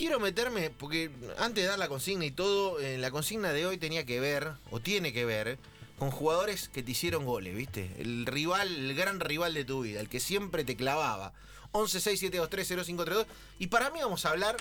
quiero 0.00 0.18
meterme, 0.18 0.70
porque 0.70 1.10
antes 1.36 1.62
de 1.62 1.68
dar 1.68 1.78
la 1.78 1.86
consigna 1.86 2.24
y 2.24 2.30
todo, 2.30 2.80
eh, 2.80 2.96
la 2.96 3.10
consigna 3.10 3.52
de 3.52 3.66
hoy 3.66 3.76
tenía 3.76 4.06
que 4.06 4.18
ver, 4.18 4.52
o 4.70 4.80
tiene 4.80 5.12
que 5.12 5.26
ver, 5.26 5.58
con 5.98 6.10
jugadores 6.10 6.70
que 6.70 6.82
te 6.82 6.92
hicieron 6.92 7.26
goles, 7.26 7.54
¿viste? 7.54 7.94
El 7.98 8.24
rival, 8.24 8.74
el 8.74 8.94
gran 8.94 9.20
rival 9.20 9.52
de 9.52 9.66
tu 9.66 9.82
vida, 9.82 10.00
el 10.00 10.08
que 10.08 10.18
siempre 10.18 10.64
te 10.64 10.74
clavaba. 10.74 11.34
1167230532. 11.74 13.26
Y 13.58 13.66
para 13.66 13.90
mí 13.90 13.98
vamos 14.00 14.24
a 14.24 14.30
hablar 14.30 14.56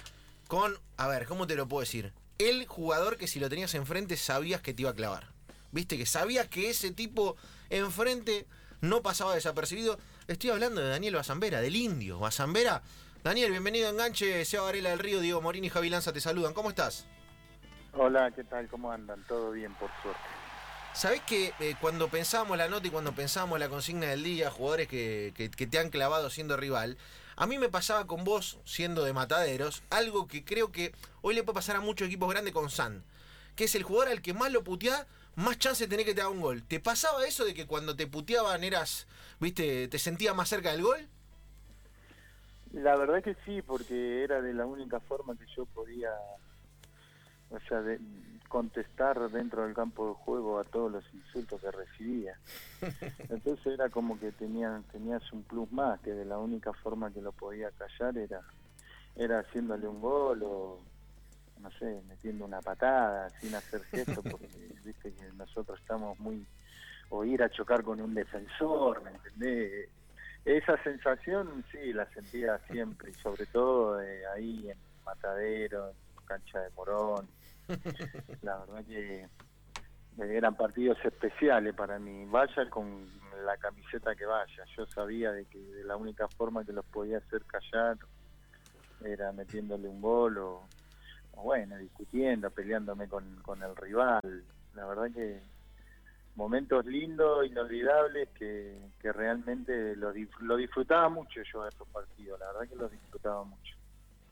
con, 0.50 0.78
a 0.98 1.08
ver, 1.08 1.26
¿cómo 1.26 1.48
te 1.48 1.56
lo 1.56 1.70
puedo 1.70 1.80
decir? 1.80 2.12
El 2.38 2.68
jugador 2.68 3.16
que 3.16 3.30
si 3.30 3.40
lo 3.40 3.48
tenías 3.48 3.74
enfrente 3.76 4.18
sabías 4.18 4.60
que 4.60 4.74
te 4.74 4.82
iba 4.82 4.92
a 4.92 4.96
clavar. 4.96 5.30
¿Viste? 5.72 5.98
Que 5.98 6.06
sabías 6.06 6.50
que 6.50 6.70
ese 6.70 6.92
tipo 6.92 7.38
enfrente 7.70 8.46
no 8.82 9.02
pasaba 9.02 9.36
desapercibido. 9.36 10.00
Estoy 10.28 10.50
hablando 10.50 10.82
de 10.82 10.90
Daniel 10.90 11.16
Bazambera, 11.16 11.62
del 11.62 11.78
indio. 11.78 12.20
Bazambera. 12.20 12.84
Daniel, 13.24 13.52
bienvenido 13.52 13.88
a 13.88 13.92
Enganche, 13.92 14.46
Seba 14.46 14.64
Varela 14.64 14.90
del 14.92 15.00
Río, 15.00 15.20
Diego 15.20 15.42
Morín 15.42 15.66
y 15.66 15.70
Javi 15.70 15.90
Lanza 15.90 16.14
te 16.14 16.22
saludan. 16.22 16.54
¿Cómo 16.54 16.70
estás? 16.70 17.06
Hola, 17.94 18.32
¿qué 18.32 18.44
tal? 18.44 18.68
¿Cómo 18.70 18.92
andan? 18.92 19.24
Todo 19.28 19.52
bien, 19.52 19.74
por 19.76 19.90
suerte. 20.02 20.22
¿Sabés 20.94 21.22
que 21.22 21.54
eh, 21.60 21.76
cuando 21.82 22.08
pensábamos 22.10 22.58
la 22.58 22.68
nota 22.68 22.88
y 22.88 22.92
cuando 22.92 23.14
pensábamos 23.14 23.60
la 23.60 23.70
consigna 23.70 24.08
del 24.08 24.24
día, 24.24 24.50
jugadores 24.50 24.88
que, 24.88 25.34
que- 25.36 25.52
que 25.52 25.68
te 25.68 25.80
han 25.80 25.90
clavado 25.90 26.30
siendo 26.30 26.58
rival, 26.58 26.98
a 27.36 27.46
mí 27.46 27.58
me 27.58 27.70
pasaba 27.70 28.08
con 28.08 28.24
vos, 28.24 28.58
siendo 28.66 29.04
de 29.04 29.14
mataderos, 29.14 29.84
algo 29.90 30.28
que 30.28 30.44
creo 30.44 30.72
que 30.72 30.94
hoy 31.22 31.36
le 31.36 31.44
puede 31.44 31.56
pasar 31.56 31.76
a 31.76 31.82
muchos 31.82 32.08
equipos 32.08 32.30
grandes 32.30 32.54
con 32.54 32.70
San, 32.70 33.04
que 33.56 33.66
es 33.66 33.76
el 33.76 33.84
jugador 33.84 34.10
al 34.10 34.22
que 34.22 34.34
más 34.34 34.52
lo 34.52 34.64
puteás, 34.64 35.06
más 35.36 35.58
chance 35.60 35.88
tenés 35.88 36.06
que 36.06 36.16
te 36.16 36.22
haga 36.22 36.30
un 36.32 36.42
gol. 36.42 36.64
¿Te 36.64 36.80
pasaba 36.80 37.26
eso 37.28 37.46
de 37.46 37.54
que 37.54 37.68
cuando 37.68 37.96
te 37.96 38.08
puteaban 38.08 38.64
eras, 38.64 39.08
viste, 39.40 39.88
te 39.90 40.00
sentías 40.00 40.36
más 40.36 40.50
cerca 40.50 40.72
del 40.72 40.82
gol? 40.84 41.08
La 42.74 42.96
verdad 42.96 43.24
que 43.24 43.36
sí, 43.46 43.62
porque 43.62 44.24
era 44.24 44.42
de 44.42 44.54
la 44.54 44.66
única 44.66 45.00
forma 45.02 45.36
que 45.36 45.46
yo 45.56 45.66
podía, 45.66 46.12
o 47.50 47.60
sea, 47.68 47.82
de- 47.82 48.00
contestar 48.48 49.30
dentro 49.32 49.64
del 49.64 49.74
campo 49.74 50.10
de 50.10 50.14
juego 50.26 50.60
a 50.60 50.64
todos 50.64 50.92
los 50.92 51.14
insultos 51.14 51.62
que 51.62 51.72
recibía. 51.72 52.38
Entonces 53.30 53.66
era 53.74 53.90
como 53.90 54.20
que 54.20 54.32
tenías, 54.32 54.84
tenías 54.92 55.22
un 55.34 55.44
plus 55.44 55.72
más, 55.72 56.00
que 56.02 56.12
de 56.14 56.26
la 56.26 56.38
única 56.38 56.74
forma 56.74 57.12
que 57.12 57.22
lo 57.22 57.32
podía 57.32 57.72
callar 57.72 58.18
era, 58.18 58.42
era 59.16 59.40
haciéndole 59.40 59.88
un 59.88 60.02
gol 60.02 60.42
o, 60.44 60.80
no 61.60 61.72
sé, 61.72 62.02
metiendo 62.08 62.46
una 62.46 62.62
patada, 62.62 63.30
sin 63.42 63.54
hacer 63.56 63.84
gesto, 63.86 64.22
porque 64.24 64.48
viste 64.84 65.12
que 65.14 65.32
nosotros 65.34 65.80
estamos 65.80 66.18
muy, 66.20 66.46
o 67.10 67.26
ir 67.26 67.42
a 67.44 67.50
chocar 67.50 67.84
con 67.84 68.00
un 68.00 68.14
defensor, 68.14 69.04
¿me 69.04 69.12
entendés? 69.12 69.90
Esa 70.50 70.82
sensación 70.82 71.64
sí 71.72 71.94
la 71.94 72.08
sentía 72.08 72.58
siempre, 72.72 73.12
y 73.12 73.14
sobre 73.14 73.46
todo 73.46 74.02
eh, 74.02 74.26
ahí 74.36 74.68
en 74.68 74.80
Matadero, 75.06 75.90
en 75.90 76.26
cancha 76.26 76.60
de 76.62 76.72
Morón. 76.72 77.28
La 78.42 78.58
verdad 78.58 78.84
que 78.84 79.22
eh, 79.22 79.28
eran 80.18 80.58
partidos 80.58 80.98
especiales 81.06 81.76
para 81.76 82.00
mí. 82.00 82.26
Vaya 82.26 82.68
con 82.68 83.06
la 83.46 83.58
camiseta 83.58 84.16
que 84.16 84.26
vaya. 84.26 84.64
Yo 84.76 84.88
sabía 84.88 85.32
de 85.34 85.46
que 85.46 85.60
de 85.60 85.84
la 85.84 85.96
única 85.96 86.28
forma 86.30 86.66
que 86.66 86.74
los 86.74 86.86
podía 86.86 87.20
hacer 87.20 87.44
callar 87.46 88.00
era 89.06 89.32
metiéndole 89.32 89.88
un 89.88 90.02
gol 90.02 90.40
o, 90.40 90.68
o 91.34 91.44
bueno, 91.44 91.78
discutiendo, 91.78 92.50
peleándome 92.50 93.08
con, 93.08 93.36
con 93.44 93.62
el 93.62 93.76
rival. 93.76 94.44
La 94.74 94.88
verdad 94.88 95.12
que 95.14 95.44
momentos 96.36 96.86
lindos, 96.86 97.46
inolvidables, 97.46 98.30
que, 98.38 98.78
que 99.02 99.12
realmente 99.12 99.96
lo, 99.96 100.14
lo 100.42 100.56
disfrutaba 100.58 101.10
mucho 101.10 101.42
yo 101.52 101.64
de 101.64 101.70
esos 101.70 101.88
partidos, 101.90 102.40
la 102.40 102.48
verdad 102.48 102.70
que 102.70 102.76
los 102.76 102.92
disfrutaba 102.92 103.44
mucho. 103.44 103.80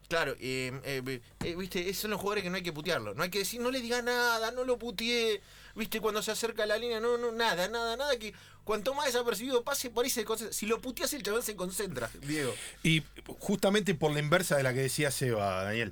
Claro, 0.08 0.36
eh, 0.40 0.72
eh, 0.86 1.22
eh, 1.44 1.56
viste, 1.58 1.82
esos 1.90 2.04
son 2.04 2.12
los 2.12 2.22
jugadores 2.22 2.44
que 2.44 2.50
no 2.50 2.56
hay 2.56 2.64
que 2.64 2.72
putearlo. 2.72 3.14
No 3.14 3.24
hay 3.24 3.30
que 3.30 3.40
decir, 3.40 3.60
no 3.60 3.72
le 3.72 3.82
diga 3.82 4.02
nada, 4.02 4.52
no 4.52 4.64
lo 4.64 4.80
puteé. 4.80 5.42
Viste, 5.76 6.00
cuando 6.00 6.22
se 6.22 6.32
acerca 6.32 6.64
a 6.64 6.66
la 6.66 6.78
línea, 6.78 7.02
no, 7.02 7.18
no, 7.18 7.34
nada, 7.34 7.68
nada, 7.68 7.98
nada. 7.98 8.18
Que 8.18 8.34
cuanto 8.64 8.94
más 8.94 9.08
desapercibido 9.08 9.64
pase, 9.66 9.90
por 9.90 10.06
ahí 10.06 10.10
se 10.10 10.24
concentra. 10.24 10.54
Si 10.54 10.66
lo 10.66 10.80
puteas, 10.80 11.12
el 11.14 11.24
chaval 11.24 11.44
se 11.44 11.58
concentra, 11.58 12.10
Diego. 12.22 12.54
Y 12.84 13.04
justamente 13.40 13.96
por 13.96 14.14
la 14.14 14.20
inversa 14.20 14.56
de 14.56 14.64
la 14.64 14.74
que 14.74 14.80
decía 14.80 15.12
Seba, 15.12 15.64
Daniel. 15.64 15.92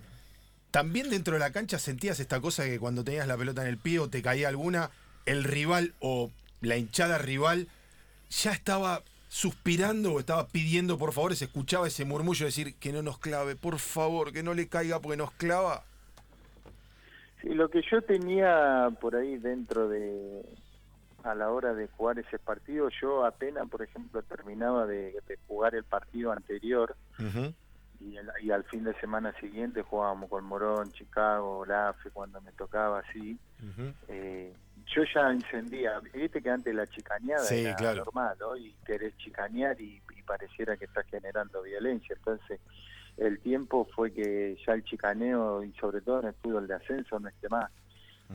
También 0.72 1.10
dentro 1.10 1.34
de 1.34 1.40
la 1.40 1.52
cancha 1.52 1.78
sentías 1.78 2.20
esta 2.22 2.40
cosa 2.40 2.64
que 2.64 2.80
cuando 2.80 3.04
tenías 3.04 3.28
la 3.28 3.38
pelota 3.38 3.64
en 3.64 3.68
el 3.68 3.78
pie 3.78 4.00
o 4.00 4.10
te 4.10 4.22
caía 4.22 4.48
alguna, 4.48 4.92
el 5.26 5.44
rival 5.44 5.94
o 6.00 6.32
la 6.62 6.78
hinchada 6.78 7.18
rival 7.18 7.68
ya 8.30 8.52
estaba 8.52 9.02
suspirando 9.28 10.14
o 10.14 10.20
estaba 10.20 10.48
pidiendo 10.48 10.98
por 10.98 11.12
favor, 11.14 11.36
se 11.36 11.46
escuchaba 11.46 11.88
ese 11.88 12.06
murmullo 12.06 12.40
de 12.42 12.46
decir 12.46 12.76
que 12.76 12.92
no 12.94 13.02
nos 13.02 13.18
clave, 13.20 13.56
por 13.56 13.80
favor, 13.80 14.32
que 14.32 14.44
no 14.44 14.54
le 14.54 14.68
caiga 14.68 15.00
porque 15.00 15.18
nos 15.18 15.32
clava. 15.32 15.84
Sí, 17.42 17.50
lo 17.50 17.70
que 17.70 17.82
yo 17.92 18.02
tenía 18.02 18.90
por 19.02 19.16
ahí 19.16 19.38
dentro 19.38 19.90
de, 19.90 20.42
a 21.24 21.36
la 21.36 21.52
hora 21.52 21.74
de 21.74 21.88
jugar 21.88 22.18
ese 22.20 22.40
partido, 22.40 22.90
yo 23.02 23.26
apenas, 23.26 23.68
por 23.70 23.82
ejemplo, 23.84 24.22
terminaba 24.24 24.86
de, 24.86 25.12
de 25.28 25.38
jugar 25.48 25.76
el 25.76 25.84
partido 25.84 26.32
anterior 26.32 26.96
y, 28.00 28.16
el- 28.18 28.30
y 28.42 28.52
al 28.52 28.64
fin 28.66 28.84
de 28.84 28.94
semana 29.00 29.34
siguiente 29.40 29.82
jugábamos 29.82 30.30
con 30.30 30.44
Morón, 30.46 30.92
Chicago, 30.94 31.66
Lafe, 31.66 32.10
cuando 32.12 32.40
me 32.42 32.52
tocaba 32.54 33.00
así. 33.00 33.38
eh, 34.08 34.54
yo 34.94 35.04
ya 35.14 35.32
encendía, 35.32 36.00
viste 36.14 36.42
que 36.42 36.50
antes 36.50 36.74
la 36.74 36.88
chicaneada 36.88 37.44
Sí, 37.46 37.56
era 37.66 37.76
claro. 37.76 38.06
normal, 38.06 38.38
hoy 38.44 38.76
querés 38.86 39.18
chicanear 39.18 39.80
y, 39.82 40.02
y 40.16 40.22
pareciera 40.24 40.78
que 40.78 40.86
estás 40.86 41.06
generando 41.08 41.62
violencia, 41.64 42.16
entonces 42.16 42.60
el 43.18 43.40
tiempo 43.40 43.88
fue 43.96 44.12
que 44.12 44.58
ya 44.66 44.74
el 44.74 44.84
chicaneo 44.84 45.64
y 45.64 45.72
sobre 45.74 46.02
todo 46.02 46.20
en 46.22 46.28
el 46.28 46.34
fútbol 46.36 46.68
de 46.68 46.76
ascenso 46.76 47.20
no 47.20 47.30
esté 47.30 47.50
más. 47.50 47.72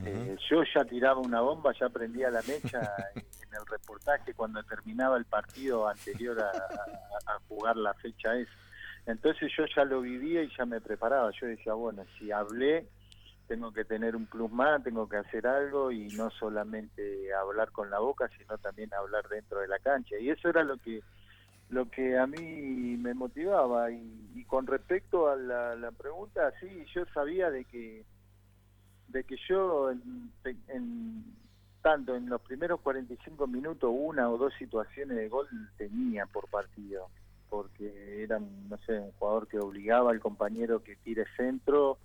Eh, 0.05 0.35
yo 0.49 0.63
ya 0.73 0.83
tiraba 0.85 1.19
una 1.19 1.41
bomba, 1.41 1.73
ya 1.79 1.89
prendía 1.89 2.31
la 2.31 2.41
mecha 2.43 2.79
en 3.15 3.53
el 3.59 3.65
reportaje 3.69 4.33
cuando 4.33 4.63
terminaba 4.63 5.17
el 5.17 5.25
partido 5.25 5.87
anterior 5.87 6.39
a, 6.41 6.49
a- 6.49 7.35
a 7.35 7.39
jugar 7.47 7.75
la 7.77 7.93
fecha 7.95 8.35
esa. 8.35 8.51
Entonces 9.05 9.51
yo 9.55 9.65
ya 9.75 9.83
lo 9.83 10.01
vivía 10.01 10.43
y 10.43 10.51
ya 10.57 10.65
me 10.65 10.79
preparaba. 10.81 11.29
Yo 11.39 11.45
decía, 11.47 11.73
bueno, 11.73 12.03
si 12.17 12.31
hablé, 12.31 12.87
tengo 13.51 13.73
que 13.73 13.83
tener 13.83 14.15
un 14.15 14.27
plus 14.27 14.49
más, 14.49 14.81
tengo 14.81 15.09
que 15.09 15.17
hacer 15.17 15.45
algo 15.45 15.91
y 15.91 16.07
no 16.11 16.29
solamente 16.29 17.33
hablar 17.33 17.69
con 17.73 17.89
la 17.89 17.99
boca, 17.99 18.29
sino 18.37 18.57
también 18.59 18.93
hablar 18.93 19.27
dentro 19.27 19.59
de 19.59 19.67
la 19.67 19.77
cancha. 19.79 20.17
Y 20.17 20.29
eso 20.29 20.47
era 20.47 20.63
lo 20.63 20.77
que 20.77 21.01
lo 21.67 21.89
que 21.89 22.17
a 22.17 22.25
mí 22.27 22.95
me 22.95 23.13
motivaba. 23.13 23.91
Y, 23.91 24.45
con 24.47 24.67
respecto 24.67 25.27
a 25.27 25.35
la, 25.35 25.91
pregunta, 25.91 26.53
sí, 26.61 26.85
yo 26.95 27.03
sabía 27.13 27.51
de 27.51 27.65
que 27.65 28.05
de 29.09 29.25
que 29.25 29.35
yo 29.49 29.91
en- 29.91 30.31
tanto 31.81 32.15
en 32.15 32.29
los 32.29 32.39
primeros 32.39 32.79
45 32.79 33.47
minutos 33.47 33.91
una 33.93 34.29
o 34.29 34.37
dos 34.37 34.53
situaciones 34.57 35.17
de 35.17 35.27
gol 35.27 35.49
tenía 35.75 36.25
por 36.25 36.47
partido 36.47 37.09
porque 37.49 38.23
era 38.23 38.39
no 38.39 38.77
sé 38.85 38.97
un 38.97 39.11
jugador 39.13 39.47
que 39.49 39.59
obligaba 39.59 40.11
al 40.11 40.21
compañero 40.21 40.81
que 40.83 40.95
tire 40.95 41.25
centro 41.35 41.97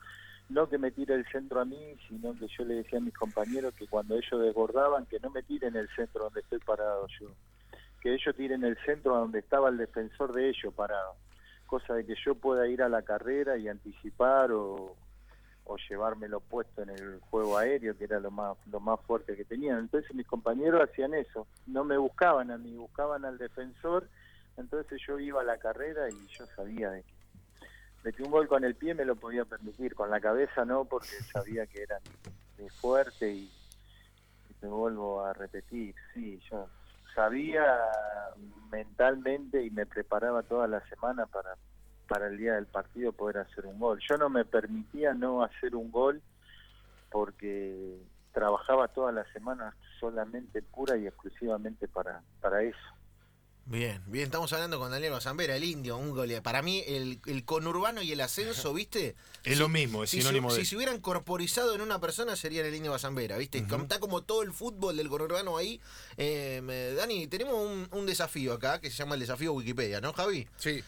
no 0.48 0.68
que 0.68 0.78
me 0.78 0.90
tire 0.90 1.14
el 1.14 1.26
centro 1.26 1.60
a 1.60 1.64
mí 1.64 1.96
sino 2.08 2.38
que 2.38 2.46
yo 2.48 2.64
le 2.64 2.76
decía 2.76 2.98
a 2.98 3.02
mis 3.02 3.14
compañeros 3.14 3.74
que 3.74 3.86
cuando 3.86 4.16
ellos 4.16 4.40
desbordaban 4.40 5.06
que 5.06 5.18
no 5.20 5.30
me 5.30 5.42
tiren 5.42 5.76
el 5.76 5.88
centro 5.96 6.24
donde 6.24 6.40
estoy 6.40 6.58
parado 6.60 7.06
yo 7.20 7.28
que 8.00 8.14
ellos 8.14 8.34
tiren 8.36 8.64
el 8.64 8.76
centro 8.84 9.16
a 9.16 9.20
donde 9.20 9.40
estaba 9.40 9.68
el 9.68 9.76
defensor 9.76 10.32
de 10.32 10.48
ellos 10.48 10.72
parado 10.74 11.14
cosa 11.66 11.94
de 11.94 12.06
que 12.06 12.14
yo 12.24 12.34
pueda 12.34 12.66
ir 12.68 12.82
a 12.82 12.88
la 12.88 13.02
carrera 13.02 13.56
y 13.58 13.68
anticipar 13.68 14.52
o, 14.52 14.94
o 15.64 15.76
llevármelo 15.88 16.40
puesto 16.40 16.82
en 16.82 16.90
el 16.90 17.20
juego 17.20 17.58
aéreo, 17.58 17.96
que 17.96 18.04
era 18.04 18.20
lo 18.20 18.30
más 18.30 18.56
lo 18.70 18.80
más 18.80 19.00
fuerte 19.00 19.36
que 19.36 19.44
tenían. 19.44 19.80
Entonces 19.80 20.14
mis 20.14 20.26
compañeros 20.26 20.88
hacían 20.88 21.14
eso, 21.14 21.46
no 21.66 21.84
me 21.84 21.98
buscaban 21.98 22.50
a 22.50 22.58
mí, 22.58 22.74
buscaban 22.76 23.24
al 23.24 23.36
defensor, 23.36 24.08
entonces 24.56 25.00
yo 25.06 25.18
iba 25.18 25.40
a 25.40 25.44
la 25.44 25.58
carrera 25.58 26.08
y 26.08 26.26
yo 26.28 26.46
sabía 26.46 26.90
de 26.90 27.02
que, 27.02 27.15
que 28.12 28.22
un 28.22 28.30
gol 28.30 28.48
con 28.48 28.64
el 28.64 28.74
pie 28.74 28.94
me 28.94 29.04
lo 29.04 29.16
podía 29.16 29.44
permitir, 29.44 29.94
con 29.94 30.10
la 30.10 30.20
cabeza 30.20 30.64
no, 30.64 30.84
porque 30.84 31.08
sabía 31.32 31.66
que 31.66 31.82
era 31.82 31.98
muy 32.58 32.68
fuerte 32.70 33.30
y, 33.30 33.50
y 34.50 34.54
te 34.60 34.66
vuelvo 34.66 35.24
a 35.24 35.32
repetir, 35.32 35.94
sí, 36.14 36.40
yo 36.50 36.68
sabía 37.14 37.64
mentalmente 38.70 39.64
y 39.64 39.70
me 39.70 39.86
preparaba 39.86 40.42
toda 40.42 40.66
la 40.66 40.86
semana 40.88 41.26
para 41.26 41.56
para 42.06 42.28
el 42.28 42.38
día 42.38 42.54
del 42.54 42.66
partido 42.66 43.12
poder 43.12 43.38
hacer 43.38 43.66
un 43.66 43.78
gol. 43.78 44.00
Yo 44.08 44.16
no 44.16 44.28
me 44.28 44.44
permitía 44.44 45.14
no 45.14 45.42
hacer 45.42 45.74
un 45.74 45.90
gol 45.90 46.22
porque 47.10 47.98
trabajaba 48.32 48.88
toda 48.88 49.12
la 49.12 49.24
semana 49.32 49.74
solamente 49.98 50.62
pura 50.62 50.96
y 50.96 51.06
exclusivamente 51.06 51.88
para, 51.88 52.22
para 52.40 52.62
eso. 52.62 52.78
Bien, 53.68 54.00
bien, 54.06 54.26
estamos 54.26 54.52
hablando 54.52 54.78
con 54.78 54.92
Daniel 54.92 55.10
Bazambera, 55.12 55.56
el 55.56 55.64
indio, 55.64 55.96
un 55.96 56.10
goleador. 56.12 56.44
Para 56.44 56.62
mí, 56.62 56.84
el, 56.86 57.18
el 57.26 57.44
conurbano 57.44 58.00
y 58.00 58.12
el 58.12 58.20
ascenso, 58.20 58.72
¿viste? 58.72 59.16
Es 59.42 59.58
lo 59.58 59.68
mismo, 59.68 60.04
es 60.04 60.10
si, 60.10 60.18
sinónimo 60.20 60.54
de- 60.54 60.60
si 60.60 60.66
se 60.66 60.76
hubieran 60.76 61.00
corporizado 61.00 61.74
en 61.74 61.80
una 61.80 62.00
persona, 62.00 62.36
serían 62.36 62.64
el 62.64 62.74
indio 62.76 62.92
Bazambera, 62.92 63.36
¿viste? 63.38 63.58
Está 63.58 63.98
como 63.98 64.22
todo 64.22 64.42
el 64.42 64.52
fútbol 64.52 64.96
del 64.96 65.08
conurbano 65.08 65.56
ahí. 65.56 65.80
Eh, 66.16 66.94
Dani, 66.96 67.26
tenemos 67.26 67.54
un, 67.54 67.88
un 67.90 68.06
desafío 68.06 68.52
acá 68.52 68.80
que 68.80 68.88
se 68.88 68.98
llama 68.98 69.14
el 69.14 69.20
desafío 69.22 69.52
Wikipedia, 69.52 70.00
¿no, 70.00 70.12
Javi? 70.12 70.46
Sí. 70.58 70.84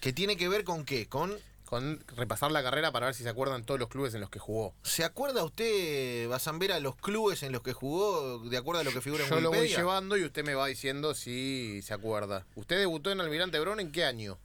Que 0.00 0.12
tiene 0.12 0.36
que 0.36 0.48
ver 0.48 0.62
con 0.62 0.84
qué? 0.84 1.08
Con 1.08 1.36
con 1.70 2.00
repasar 2.16 2.50
la 2.50 2.64
carrera 2.64 2.90
para 2.90 3.06
ver 3.06 3.14
si 3.14 3.22
se 3.22 3.28
acuerdan 3.28 3.62
todos 3.64 3.78
los 3.78 3.88
clubes 3.88 4.12
en 4.14 4.20
los 4.20 4.28
que 4.28 4.40
jugó. 4.40 4.74
¿Se 4.82 5.04
acuerda 5.04 5.44
usted, 5.44 6.28
Basambera, 6.28 6.80
los 6.80 6.96
clubes 6.96 7.44
en 7.44 7.52
los 7.52 7.62
que 7.62 7.72
jugó, 7.72 8.40
de 8.40 8.56
acuerdo 8.56 8.80
a 8.80 8.84
lo 8.84 8.90
que 8.90 9.00
figura 9.00 9.22
en 9.22 9.30
Yo 9.30 9.40
lo 9.40 9.50
voy 9.50 9.68
llevando 9.68 10.16
y 10.16 10.24
usted 10.24 10.44
me 10.44 10.54
va 10.54 10.66
diciendo 10.66 11.14
si 11.14 11.80
se 11.82 11.94
acuerda. 11.94 12.44
¿Usted 12.56 12.76
debutó 12.76 13.12
en 13.12 13.20
Almirante 13.20 13.60
Brown 13.60 13.78
en 13.78 13.92
qué 13.92 14.04
año? 14.04 14.36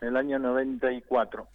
En 0.00 0.08
el 0.08 0.16
año 0.16 0.40
94. 0.40 1.46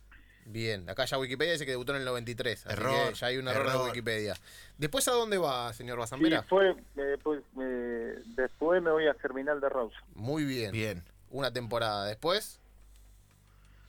Bien, 0.45 0.89
acá 0.89 1.03
ya 1.03 1.17
Wikipedia 1.19 1.51
dice 1.51 1.65
que 1.65 1.71
debutó 1.71 1.93
en 1.93 1.99
el 1.99 2.05
93, 2.05 2.65
así 2.65 2.73
Error, 2.77 3.09
que 3.09 3.15
ya 3.15 3.27
hay 3.27 3.37
un 3.37 3.47
error, 3.49 3.65
error. 3.67 3.81
de 3.81 3.87
Wikipedia. 3.89 4.35
¿Después 4.77 5.05
a 5.09 5.11
dónde 5.11 5.37
va, 5.37 5.73
señor 5.73 5.97
Sí, 5.97 5.99
Basambera? 5.99 6.43
fue, 6.43 6.69
eh, 6.95 7.17
pues, 7.21 7.41
eh, 7.61 8.21
después 8.37 8.81
me 8.81 8.91
voy 8.91 9.05
a 9.07 9.13
Germinal 9.15 9.59
de 9.59 9.67
Rosa. 9.67 9.97
Muy 10.15 10.45
bien. 10.45 10.71
Bien. 10.71 11.03
Una 11.29 11.51
temporada. 11.51 12.05
¿Después? 12.05 12.61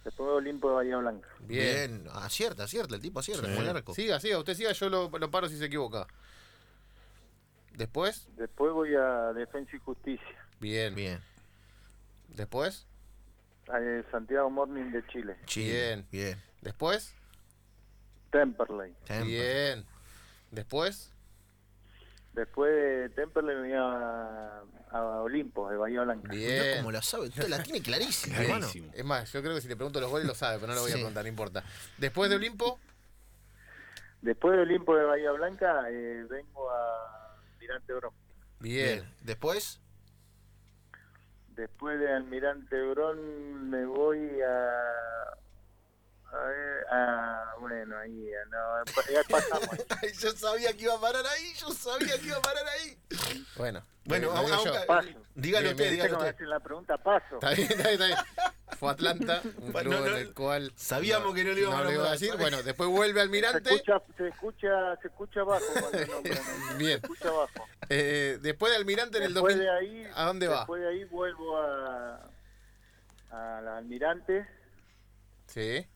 Después 0.05 0.29
Olimpo 0.31 0.69
de 0.69 0.75
Bahía 0.75 0.97
Blanca. 0.99 1.29
Bien. 1.41 2.03
Bien. 2.03 2.13
Acierta, 2.15 2.65
acierta, 2.65 2.95
el 2.95 3.01
tipo 3.01 3.21
acierta, 3.21 3.47
Sí. 3.47 3.59
el 3.59 3.69
arco. 3.69 3.95
Siga, 3.95 4.21
siga, 4.21 4.39
usted 4.39 4.55
siga, 4.55 4.73
yo 4.73 4.89
lo, 4.91 5.11
lo 5.11 5.31
paro 5.31 5.49
si 5.49 5.57
se 5.59 5.65
equivoca. 5.67 6.07
¿Después? 7.73 8.29
Después 8.37 8.73
voy 8.73 8.95
a 8.95 9.33
Defensa 9.33 9.75
y 9.75 9.79
Justicia. 9.81 10.47
Bien. 10.61 10.95
Bien. 10.95 11.21
¿Después? 12.29 12.87
a, 13.69 13.81
eh, 13.81 14.05
Santiago 14.11 14.51
Morning 14.51 14.91
de 14.93 15.07
Chile. 15.07 15.37
Chile. 15.47 15.73
Bien. 15.73 16.07
Bien. 16.13 16.43
¿Después? 16.61 17.15
Temperley. 18.31 18.93
Temple. 19.07 19.25
Bien. 19.27 19.87
¿Después? 20.51 21.11
Después 22.35 22.73
de 22.75 23.09
Temperley 23.11 23.55
me 23.57 23.63
voy 23.63 23.73
a, 23.75 24.61
a 24.91 25.03
Olimpo 25.23 25.71
de 25.71 25.77
Bahía 25.77 26.03
Blanca. 26.03 26.33
Bien. 26.33 26.79
cómo 26.79 26.91
la 26.93 27.01
sabe, 27.01 27.29
usted 27.29 27.49
la 27.49 27.63
tiene 27.63 27.81
clarísima, 27.81 28.37
hermano. 28.37 28.59
Clarísimo. 28.61 28.91
Es 28.93 29.05
más, 29.05 29.33
yo 29.33 29.41
creo 29.41 29.55
que 29.55 29.61
si 29.61 29.69
le 29.69 29.77
pregunto 29.77 30.01
los 30.01 30.11
goles 30.11 30.27
lo 30.27 30.35
sabe, 30.35 30.57
pero 30.59 30.69
no 30.69 30.75
lo 30.75 30.81
voy 30.83 30.91
a 30.91 30.95
preguntar, 30.95 31.23
no 31.23 31.29
importa. 31.29 31.63
¿Después 31.97 32.29
de 32.31 32.37
Olimpo? 32.37 32.79
Después 34.23 34.57
de 34.57 34.63
Olimpo 34.63 34.97
de 34.97 35.05
Bahía 35.05 35.31
Blanca 35.33 35.85
eh, 35.91 36.27
vengo 36.29 36.71
a 36.71 37.37
Almirante 37.53 37.93
Brón. 37.93 38.13
Bien. 38.59 39.01
Bien. 39.03 39.15
Después, 39.23 39.81
Después 41.55 42.01
de 42.01 42.13
Almirante 42.13 42.83
Brón 42.91 43.71
me 43.71 43.85
voy 43.87 44.41
a... 44.43 44.71
A 46.33 46.45
ver, 46.47 46.87
a- 46.91 47.54
bueno, 47.61 47.99
ahí, 47.99 48.29
a- 48.35 48.49
no, 48.49 48.85
ya 49.13 49.23
pasamos. 49.29 49.69
yo 50.21 50.31
sabía 50.33 50.73
que 50.73 50.83
iba 50.85 50.95
a 50.95 51.01
parar 51.01 51.25
ahí, 51.27 51.53
yo 51.61 51.71
sabía 51.73 52.19
que 52.19 52.27
iba 52.27 52.37
a 52.37 52.43
parar 52.43 52.65
ahí. 52.69 52.99
Bueno. 53.57 53.85
Bueno, 54.07 54.31
aún- 54.33 54.51
Paso. 54.87 55.09
dígalo 55.35 55.63
Bien, 55.65 55.75
usted, 55.75 55.77
bien. 55.77 55.77
¿Viste 55.77 55.91
dígalo 55.91 56.19
usted. 56.19 56.35
hacen 56.35 56.51
la 56.51 56.61
pregunta? 56.61 56.99
Paso. 56.99 57.35
Está 57.37 57.51
bien, 57.53 57.63
está 57.71 57.89
bien, 57.89 57.93
está 57.95 58.07
bien. 58.07 58.19
Fue 58.79 58.89
a 58.91 58.93
Atlanta, 58.93 59.41
un 59.59 59.73
Bueno, 59.73 59.91
club 59.91 60.01
no, 60.01 60.07
en 60.09 60.15
el 60.23 60.35
cual. 60.35 60.73
sabíamos 60.77 61.35
que 61.35 61.45
no 61.45 61.53
le 61.53 61.61
íbamos 61.61 61.79
a 61.79 61.83
iba 61.85 61.93
nombrar, 61.93 62.13
decir. 62.13 62.37
Bueno, 62.37 62.63
después 62.63 62.91
vuelve 62.91 63.15
Se 63.21 63.23
Almirante. 63.23 63.75
escucha, 63.75 64.03
se 64.19 64.29
escucha, 64.29 64.97
se 65.01 65.09
escucha 65.09 65.41
abajo. 65.41 65.65
Bien. 66.77 67.01
Se 67.01 67.07
escucha 67.07 67.29
abajo. 67.29 67.67
Eh, 67.89 68.39
después 68.43 68.73
de 68.73 68.77
Almirante 68.77 69.17
en 69.19 69.25
el 69.25 69.33
Después 69.35 69.57
2000. 69.57 69.71
de 69.71 69.79
ahí, 70.05 70.11
¿A 70.15 70.25
dónde 70.27 70.49
va? 70.49 70.59
Después 70.59 70.83
de 70.83 70.89
ahí 70.89 71.05
vuelvo 71.05 71.57
a 71.57 72.31
al 73.31 73.69
Almirante. 73.69 74.47
Sí. 75.47 75.87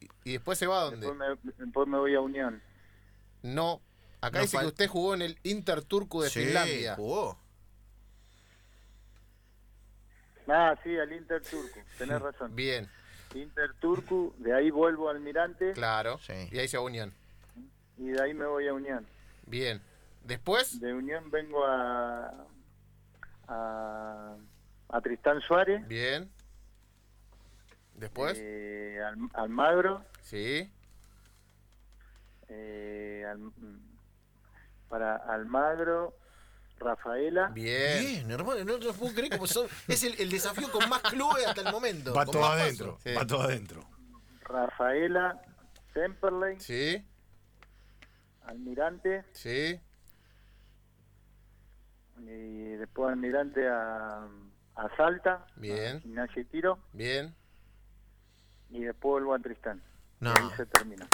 ¿Y- 0.00 0.08
¿Y 0.24 0.32
después 0.32 0.58
se 0.58 0.66
va 0.66 0.80
a 0.80 0.84
dónde? 0.84 1.06
Después 1.06 1.38
me, 1.44 1.52
después 1.64 1.88
me 1.88 1.98
voy 1.98 2.14
a 2.14 2.20
Unión. 2.20 2.62
No. 3.42 3.80
Acá 4.20 4.38
No 4.38 4.42
dice 4.42 4.58
que 4.58 4.66
usted 4.66 4.88
jugó 4.88 5.14
en 5.14 5.22
el 5.22 5.38
Inter 5.44 5.82
Turco 5.82 6.22
de 6.22 6.28
Sí, 6.30 6.44
Finlandia. 6.44 6.94
jugó. 6.96 7.38
Ah, 10.48 10.74
sí, 10.82 10.96
al 10.98 11.12
Inter 11.12 11.42
Turku. 11.42 11.80
Tenés 11.98 12.20
razón. 12.22 12.54
Bien, 12.56 12.88
Inter 13.34 13.72
Turku, 13.80 14.34
de 14.38 14.52
ahí 14.54 14.70
vuelvo 14.70 15.08
a 15.08 15.12
Almirante 15.12 15.72
claro. 15.72 16.18
Sí. 16.18 16.32
Y 16.50 16.58
ahí 16.58 16.66
se 16.68 16.76
va 16.76 16.82
a 16.82 16.86
Unión. 16.86 17.12
y 17.96 18.08
de 18.08 18.22
ahí 18.22 18.34
me 18.34 18.46
voy 18.46 18.66
a 18.66 18.74
Unión. 18.74 19.06
Bien. 19.46 19.80
Después, 20.24 20.80
De 20.80 20.92
Unión 20.92 21.30
vengo 21.30 21.64
a 21.64 22.46
a, 23.48 24.36
a 24.90 25.00
Tristán 25.00 25.40
Suárez, 25.40 25.86
bien. 25.88 26.30
Después, 28.00 28.38
eh, 28.40 28.98
al, 29.06 29.16
Almagro, 29.34 30.02
sí. 30.22 30.72
eh, 32.48 33.24
al- 33.30 33.52
para 34.88 35.16
Almagro, 35.16 36.16
Rafaela, 36.78 37.48
Bien. 37.48 38.00
Bien, 38.00 38.30
hermano, 38.30 38.64
no 38.64 38.78
lo 38.78 38.92
puedo 38.94 39.14
creer 39.14 39.30
como 39.32 39.46
son. 39.46 39.68
Es 39.86 40.02
el, 40.02 40.18
el 40.18 40.30
desafío 40.30 40.70
con 40.72 40.88
más 40.88 41.02
clubes 41.02 41.46
hasta 41.46 41.60
el 41.60 41.70
momento. 41.72 42.14
Va 42.14 42.24
todo 42.24 42.44
adentro. 42.46 42.98
Sí. 43.04 43.12
Va 43.12 43.26
todo 43.26 43.42
adentro. 43.42 43.82
Rafaela, 44.44 45.40
Temperley, 45.92 46.58
Sí, 46.58 47.04
Almirante 48.46 49.24
sí. 49.32 49.78
y 52.18 52.72
después 52.76 53.12
Almirante 53.12 53.68
a, 53.68 54.26
a 54.76 54.96
Salta, 54.96 55.46
Bien. 55.56 55.98
a 55.98 56.00
Gimnasia 56.00 56.42
y 56.42 56.44
Tiro 56.46 56.78
Bien. 56.94 57.34
Y 58.70 58.80
después 58.84 59.12
vuelvo 59.12 59.34
a 59.34 59.38
Tristán. 59.38 59.82
No. 60.20 60.32
Y 60.34 60.38
ahí 60.42 60.50
se 60.56 60.66
termina. 60.66 61.06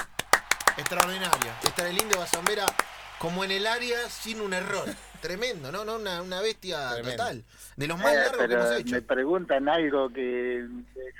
El 1.88 1.98
indio 2.02 2.18
Basambera 2.18 2.66
como 3.18 3.44
en 3.44 3.50
el 3.50 3.66
área 3.66 3.98
sin 4.10 4.40
un 4.40 4.52
error. 4.52 4.84
Tremendo, 5.22 5.72
¿no? 5.72 5.84
no 5.84 5.96
una, 5.96 6.20
una 6.22 6.40
bestia 6.42 6.90
Tremendo. 6.92 7.10
total. 7.16 7.44
De 7.76 7.86
los 7.86 7.98
más 7.98 8.12
Eh, 8.12 8.16
largos 8.16 8.46
que 8.46 8.52
hemos 8.54 8.72
hecho. 8.72 8.94
me 8.94 9.02
preguntan 9.02 9.68
algo 9.68 10.08
que 10.10 10.66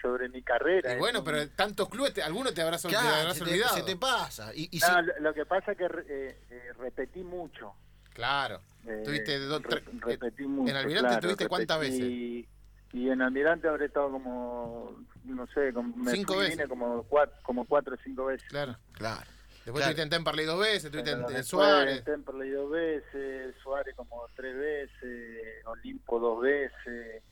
sobre 0.03 0.29
mi 0.29 0.43
carrera. 0.43 0.95
Y 0.95 0.99
bueno, 0.99 1.25
pero 1.25 1.49
tantos 1.51 1.89
clubes, 1.89 2.13
te- 2.13 2.23
alguno 2.23 2.53
te 2.53 2.61
habrás, 2.63 2.83
te 2.83 2.89
Claro, 2.89 3.09
habrás 3.09 3.39
se, 3.39 3.45
te, 3.45 3.51
olvidado. 3.51 3.75
se 3.77 3.83
te 3.83 3.97
pasa. 3.97 4.55
Y, 4.55 4.69
y 4.71 4.79
No, 4.81 4.87
si- 4.87 4.93
lo, 5.07 5.21
lo 5.21 5.35
que 5.35 5.47
pasa 5.47 5.73
es 5.73 5.79
que 5.79 5.85
eh, 5.87 6.39
eh, 6.51 6.73
repetí 6.79 7.21
mucho. 7.25 7.75
Claro. 8.13 8.61
Tuviste 9.05 9.39
dos, 9.41 9.63
re- 9.63 9.81
tres- 9.81 10.01
repetí 10.01 10.45
mucho. 10.45 10.71
en 10.71 10.77
Almirante 10.77 11.09
claro, 11.09 11.21
tuviste 11.23 11.49
cuántas 11.49 11.81
repetí- 11.81 12.47
Y 12.93 13.11
en 13.11 13.21
Almirante 13.23 13.67
habré 13.69 13.87
estado 13.87 14.11
como, 14.13 14.95
no 15.35 15.47
sé, 15.49 15.73
como, 15.73 15.97
me 15.97 16.11
Cinco 16.13 16.35
fui 16.35 16.43
veces. 16.45 16.57
vine 16.59 16.69
como 16.69 17.03
cuatro, 17.05 17.37
como 17.43 17.65
cuatro 17.65 17.95
o 17.95 17.99
cinco 18.03 18.27
veces. 18.27 18.49
Claro. 18.49 18.77
Claro. 18.93 19.21
Después 19.65 19.83
Claro. 19.85 19.91
estuviste 19.91 20.03
en 20.03 20.11
Temperley 20.11 20.45
dos 20.47 20.61
veces, 20.61 20.85
estuviste 20.85 21.11
en, 21.11 21.25
en 21.37 21.45
Suárez. 21.45 22.05
Temperley 22.05 22.51
dos 22.51 22.71
veces, 22.71 23.55
Suárez 23.63 23.95
como 23.97 24.25
tres 24.37 24.57
veces, 24.57 25.67
Olimpo 25.67 26.21
dos 26.21 26.41
veces. 26.41 27.23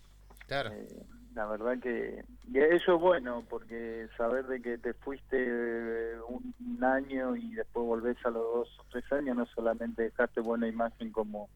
Claro. 0.49 0.70
Eh, 0.73 0.88
la 1.35 1.46
verdad 1.46 1.79
que 1.82 2.25
y 2.52 2.58
eso 2.61 2.94
es 2.94 3.00
bueno 3.00 3.44
porque 3.50 4.06
saber 4.17 4.47
de 4.47 4.62
que 4.62 4.79
te 4.79 4.94
fuiste 4.94 5.37
eh, 5.37 6.17
un, 6.29 6.55
un 6.64 6.85
año 6.85 7.35
y 7.35 7.55
después 7.55 7.85
volvés 7.87 8.16
a 8.25 8.30
los 8.30 8.42
dos 8.42 8.68
o 8.78 8.85
tres 8.90 9.04
años 9.12 9.37
no 9.37 9.45
solamente 9.47 10.02
dejaste 10.02 10.40
buena 10.40 10.68
imagen 10.68 11.11
como 11.11 11.49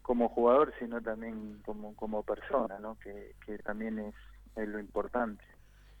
como 0.00 0.30
jugador 0.30 0.72
sino 0.78 1.02
también 1.02 1.60
como 1.66 1.94
como 1.94 2.22
persona 2.22 2.78
no 2.78 2.96
que, 3.00 3.34
que 3.44 3.58
también 3.58 3.98
es, 3.98 4.14
es 4.56 4.66
lo 4.66 4.78
importante 4.80 5.44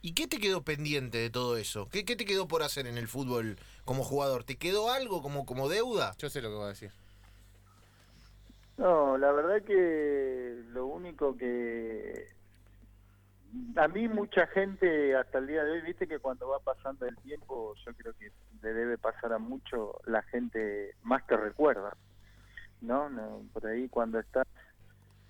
¿Y 0.02 0.14
qué 0.14 0.26
te 0.26 0.38
quedó 0.38 0.62
pendiente 0.62 1.18
de 1.18 1.30
todo 1.30 1.56
eso? 1.56 1.88
¿Qué, 1.90 2.04
qué 2.04 2.16
te 2.16 2.24
quedó 2.24 2.48
por 2.48 2.62
hacer 2.64 2.86
en 2.88 2.98
el 2.98 3.06
fútbol 3.06 3.56
como 3.84 4.02
jugador? 4.02 4.42
¿Te 4.42 4.56
quedó 4.56 4.90
algo 4.90 5.22
como, 5.22 5.46
como 5.46 5.68
deuda? 5.68 6.12
Yo 6.18 6.28
sé 6.28 6.42
lo 6.42 6.48
que 6.48 6.56
voy 6.56 6.64
a 6.64 6.68
decir. 6.68 6.90
No, 8.78 9.16
la 9.16 9.30
verdad 9.30 9.62
que 9.62 10.62
lo 10.72 10.86
único 10.86 11.36
que 11.36 12.26
a 13.76 13.88
mí 13.88 14.08
mucha 14.08 14.46
gente 14.48 15.14
hasta 15.14 15.38
el 15.38 15.46
día 15.46 15.62
de 15.62 15.72
hoy, 15.72 15.80
viste 15.82 16.08
que 16.08 16.18
cuando 16.18 16.48
va 16.48 16.58
pasando 16.58 17.06
el 17.06 17.16
tiempo, 17.18 17.74
yo 17.86 17.92
creo 17.94 18.12
que 18.14 18.32
le 18.62 18.72
debe 18.72 18.98
pasar 18.98 19.32
a 19.32 19.38
mucho 19.38 20.00
la 20.06 20.22
gente 20.22 20.94
más 21.02 21.22
que 21.24 21.36
recuerda, 21.36 21.96
¿no? 22.80 23.10
No, 23.10 23.42
por 23.52 23.66
ahí 23.66 23.88
cuando 23.88 24.18
estás, 24.18 24.46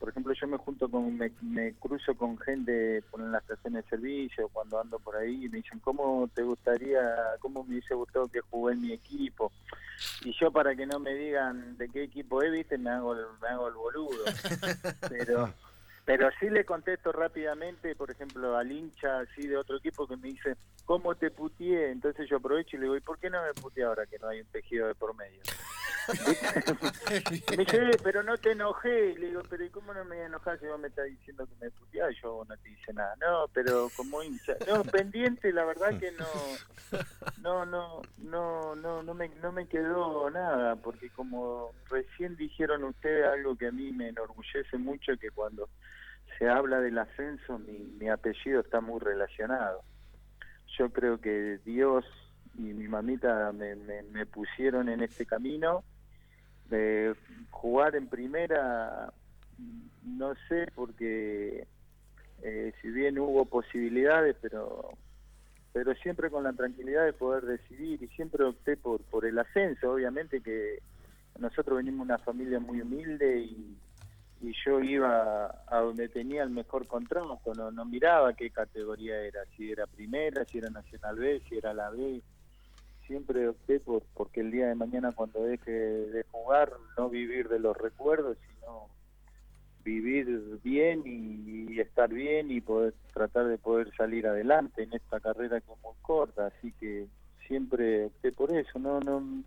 por 0.03 0.09
ejemplo, 0.09 0.35
yo 0.35 0.49
me 0.49 0.57
junto 0.57 0.89
con, 0.89 1.17
me, 1.17 1.31
me 1.43 1.75
cruzo 1.75 2.17
con 2.17 2.37
gente 2.37 3.05
por 3.09 3.21
en 3.21 3.31
la 3.31 3.39
estación 3.39 3.75
de 3.75 3.85
servicio, 3.85 4.49
cuando 4.49 4.81
ando 4.81 4.99
por 4.99 5.15
ahí, 5.15 5.45
y 5.45 5.49
me 5.49 5.59
dicen, 5.59 5.79
¿cómo 5.79 6.29
te 6.35 6.43
gustaría, 6.43 6.99
cómo 7.39 7.63
me 7.63 7.77
hubiese 7.77 7.95
gustado 7.95 8.27
que 8.27 8.41
jugué 8.41 8.73
en 8.73 8.81
mi 8.81 8.93
equipo? 8.93 9.53
Y 10.25 10.33
yo 10.41 10.51
para 10.51 10.75
que 10.75 10.87
no 10.87 10.99
me 10.99 11.15
digan 11.15 11.79
de 11.79 11.89
qué 11.89 12.03
equipo 12.03 12.43
es, 12.43 12.51
viste, 12.51 12.79
me 12.79 12.91
hago 12.91 13.13
el, 13.13 13.27
me 13.41 13.47
hago 13.47 13.69
el 13.69 13.75
boludo. 13.75 14.25
Pero 15.09 15.55
pero 16.05 16.29
sí 16.41 16.51
le 16.51 16.65
contesto 16.65 17.13
rápidamente, 17.13 17.95
por 17.95 18.11
ejemplo, 18.11 18.57
al 18.57 18.73
hincha 18.73 19.21
así 19.21 19.47
de 19.47 19.57
otro 19.57 19.77
equipo 19.77 20.09
que 20.09 20.17
me 20.17 20.31
dice, 20.31 20.57
¿cómo 20.85 21.15
te 21.15 21.31
puteé? 21.31 21.91
Entonces 21.91 22.29
yo 22.29 22.37
aprovecho 22.37 22.77
y 22.77 22.81
le 22.81 22.85
digo, 22.85 22.97
¿y 22.97 23.01
por 23.01 23.19
qué 23.19 23.31
no 23.31 23.43
me 23.43 23.55
puteé 23.55 23.85
ahora 23.85 24.07
que 24.07 24.19
no 24.19 24.29
hay 24.29 24.41
un 24.41 24.47
tejido 24.47 24.89
de 24.89 24.95
por 24.95 25.15
medio? 25.15 25.41
me 27.51 27.57
dice, 27.57 27.77
"Eh, 27.77 27.99
pero 28.03 28.23
no 28.23 28.37
te 28.37 28.53
enojé. 28.53 29.11
Y 29.11 29.17
le 29.19 29.27
digo, 29.29 29.43
pero 29.49 29.65
¿y 29.65 29.71
cómo 29.71 29.95
no 29.95 30.05
me 30.05 30.17
voy 30.17 30.25
a 30.25 30.27
enojar 30.27 30.59
si 30.59 30.67
vos 30.67 30.79
me 30.81 30.89
estás 30.89 31.07
diciendo 31.07 31.47
que 31.47 31.65
me 31.65 31.71
puteás? 31.71 32.15
Yo 32.23 32.45
no 32.49 32.57
te 32.57 32.69
dice 32.69 32.93
nada. 32.93 33.15
No, 33.21 33.47
pero 33.53 33.89
como 33.97 34.23
hincha. 34.23 34.57
No, 34.67 34.83
pendiente, 34.85 35.53
la 35.53 35.65
verdad 35.65 35.99
que 35.99 36.11
no 36.13 36.27
no 37.43 37.65
no 37.67 38.03
no 38.19 38.75
no 38.75 39.03
no 39.03 39.15
me 39.15 39.29
no 39.41 39.53
me 39.53 39.67
quedó 39.67 40.29
nada 40.31 40.77
porque 40.77 41.11
como 41.11 41.73
recién 41.89 42.37
dijeron 42.37 42.85
ustedes 42.85 43.27
algo 43.27 43.57
que 43.57 43.69
a 43.69 43.73
mí 43.73 43.93
me 43.93 44.09
enorgullece 44.09 44.77
mucho 44.79 45.17
que 45.21 45.31
cuando 45.31 45.69
se 46.39 46.49
habla 46.49 46.81
del 46.81 46.99
ascenso 46.99 47.59
mi, 47.59 47.79
mi 47.79 48.09
apellido 48.09 48.61
está 48.61 48.81
muy 48.81 49.01
relacionado 49.01 49.83
yo 50.79 50.91
creo 50.91 51.21
que 51.21 51.59
Dios 51.65 52.05
y 52.57 52.63
mi 52.63 52.89
mamita 52.89 53.53
me, 53.53 53.75
me, 53.75 54.27
pusieron 54.27 54.89
en 54.89 55.03
este 55.03 55.27
camino. 55.27 55.85
de 56.69 57.15
jugar 57.51 57.97
en 57.97 58.09
primera, 58.09 59.13
no 60.03 60.35
sé, 60.49 60.67
porque 60.75 61.67
eh, 62.43 62.73
si 62.81 62.89
bien 62.89 63.19
hubo 63.19 63.45
posibilidades, 63.47 64.37
pero 64.41 64.91
pero 65.73 65.95
siempre 65.95 66.31
con 66.31 66.45
la 66.45 66.53
tranquilidad 66.53 67.07
de 67.07 67.15
poder 67.15 67.45
decidir 67.45 68.03
y 68.03 68.09
siempre 68.09 68.45
opté 68.45 68.77
por 68.77 69.01
por 69.05 69.25
el 69.25 69.39
ascenso, 69.39 69.93
obviamente 69.93 70.41
que 70.41 70.81
nosotros 71.39 71.79
venimos 71.79 72.07
de 72.07 72.15
una 72.15 72.19
familia 72.23 72.61
muy 72.61 72.81
humilde 72.81 73.41
y, 73.41 73.77
y 74.43 74.53
yo 74.65 74.81
iba 74.81 75.55
a 75.69 75.81
donde 75.81 76.09
tenía 76.09 76.43
el 76.43 76.51
mejor 76.51 76.89
contrato, 76.89 77.39
no, 77.55 77.71
no 77.71 77.85
miraba 77.85 78.35
qué 78.35 78.51
categoría 78.51 79.21
era, 79.21 79.45
si 79.57 79.71
era 79.71 79.87
primera, 79.87 80.45
si 80.45 80.59
era 80.59 80.69
Nacional 80.69 81.17
B, 81.17 81.41
si 81.49 81.59
era 81.59 81.73
la 81.73 81.91
B. 81.91 82.21
Siempre 83.07 83.49
opté 83.49 83.79
por 83.79 84.03
porque 84.15 84.41
el 84.41 84.51
día 84.51 84.67
de 84.67 84.75
mañana 84.75 85.13
cuando 85.13 85.45
deje 85.45 85.71
de 85.71 86.25
jugar 86.25 86.73
no 86.99 87.09
vivir 87.09 87.49
de 87.49 87.61
los 87.61 87.77
recuerdos, 87.77 88.37
sino 88.49 88.89
vivir 89.85 90.59
bien 90.65 91.03
y, 91.07 91.79
estar 91.81 92.13
bien 92.13 92.51
y 92.51 92.61
poder 92.61 92.95
tratar 93.15 93.47
de 93.47 93.59
poder 93.59 93.95
salir 93.97 94.27
adelante 94.27 94.83
en 94.83 94.93
esta 94.93 95.21
carrera 95.21 95.61
que 95.61 95.73
muy 95.83 95.95
corta, 96.03 96.47
así 96.47 96.73
que 96.73 97.07
siempre 97.47 98.07
opté 98.07 98.33
por 98.33 98.55
eso, 98.55 98.79
no 98.79 99.01
no 99.01 99.43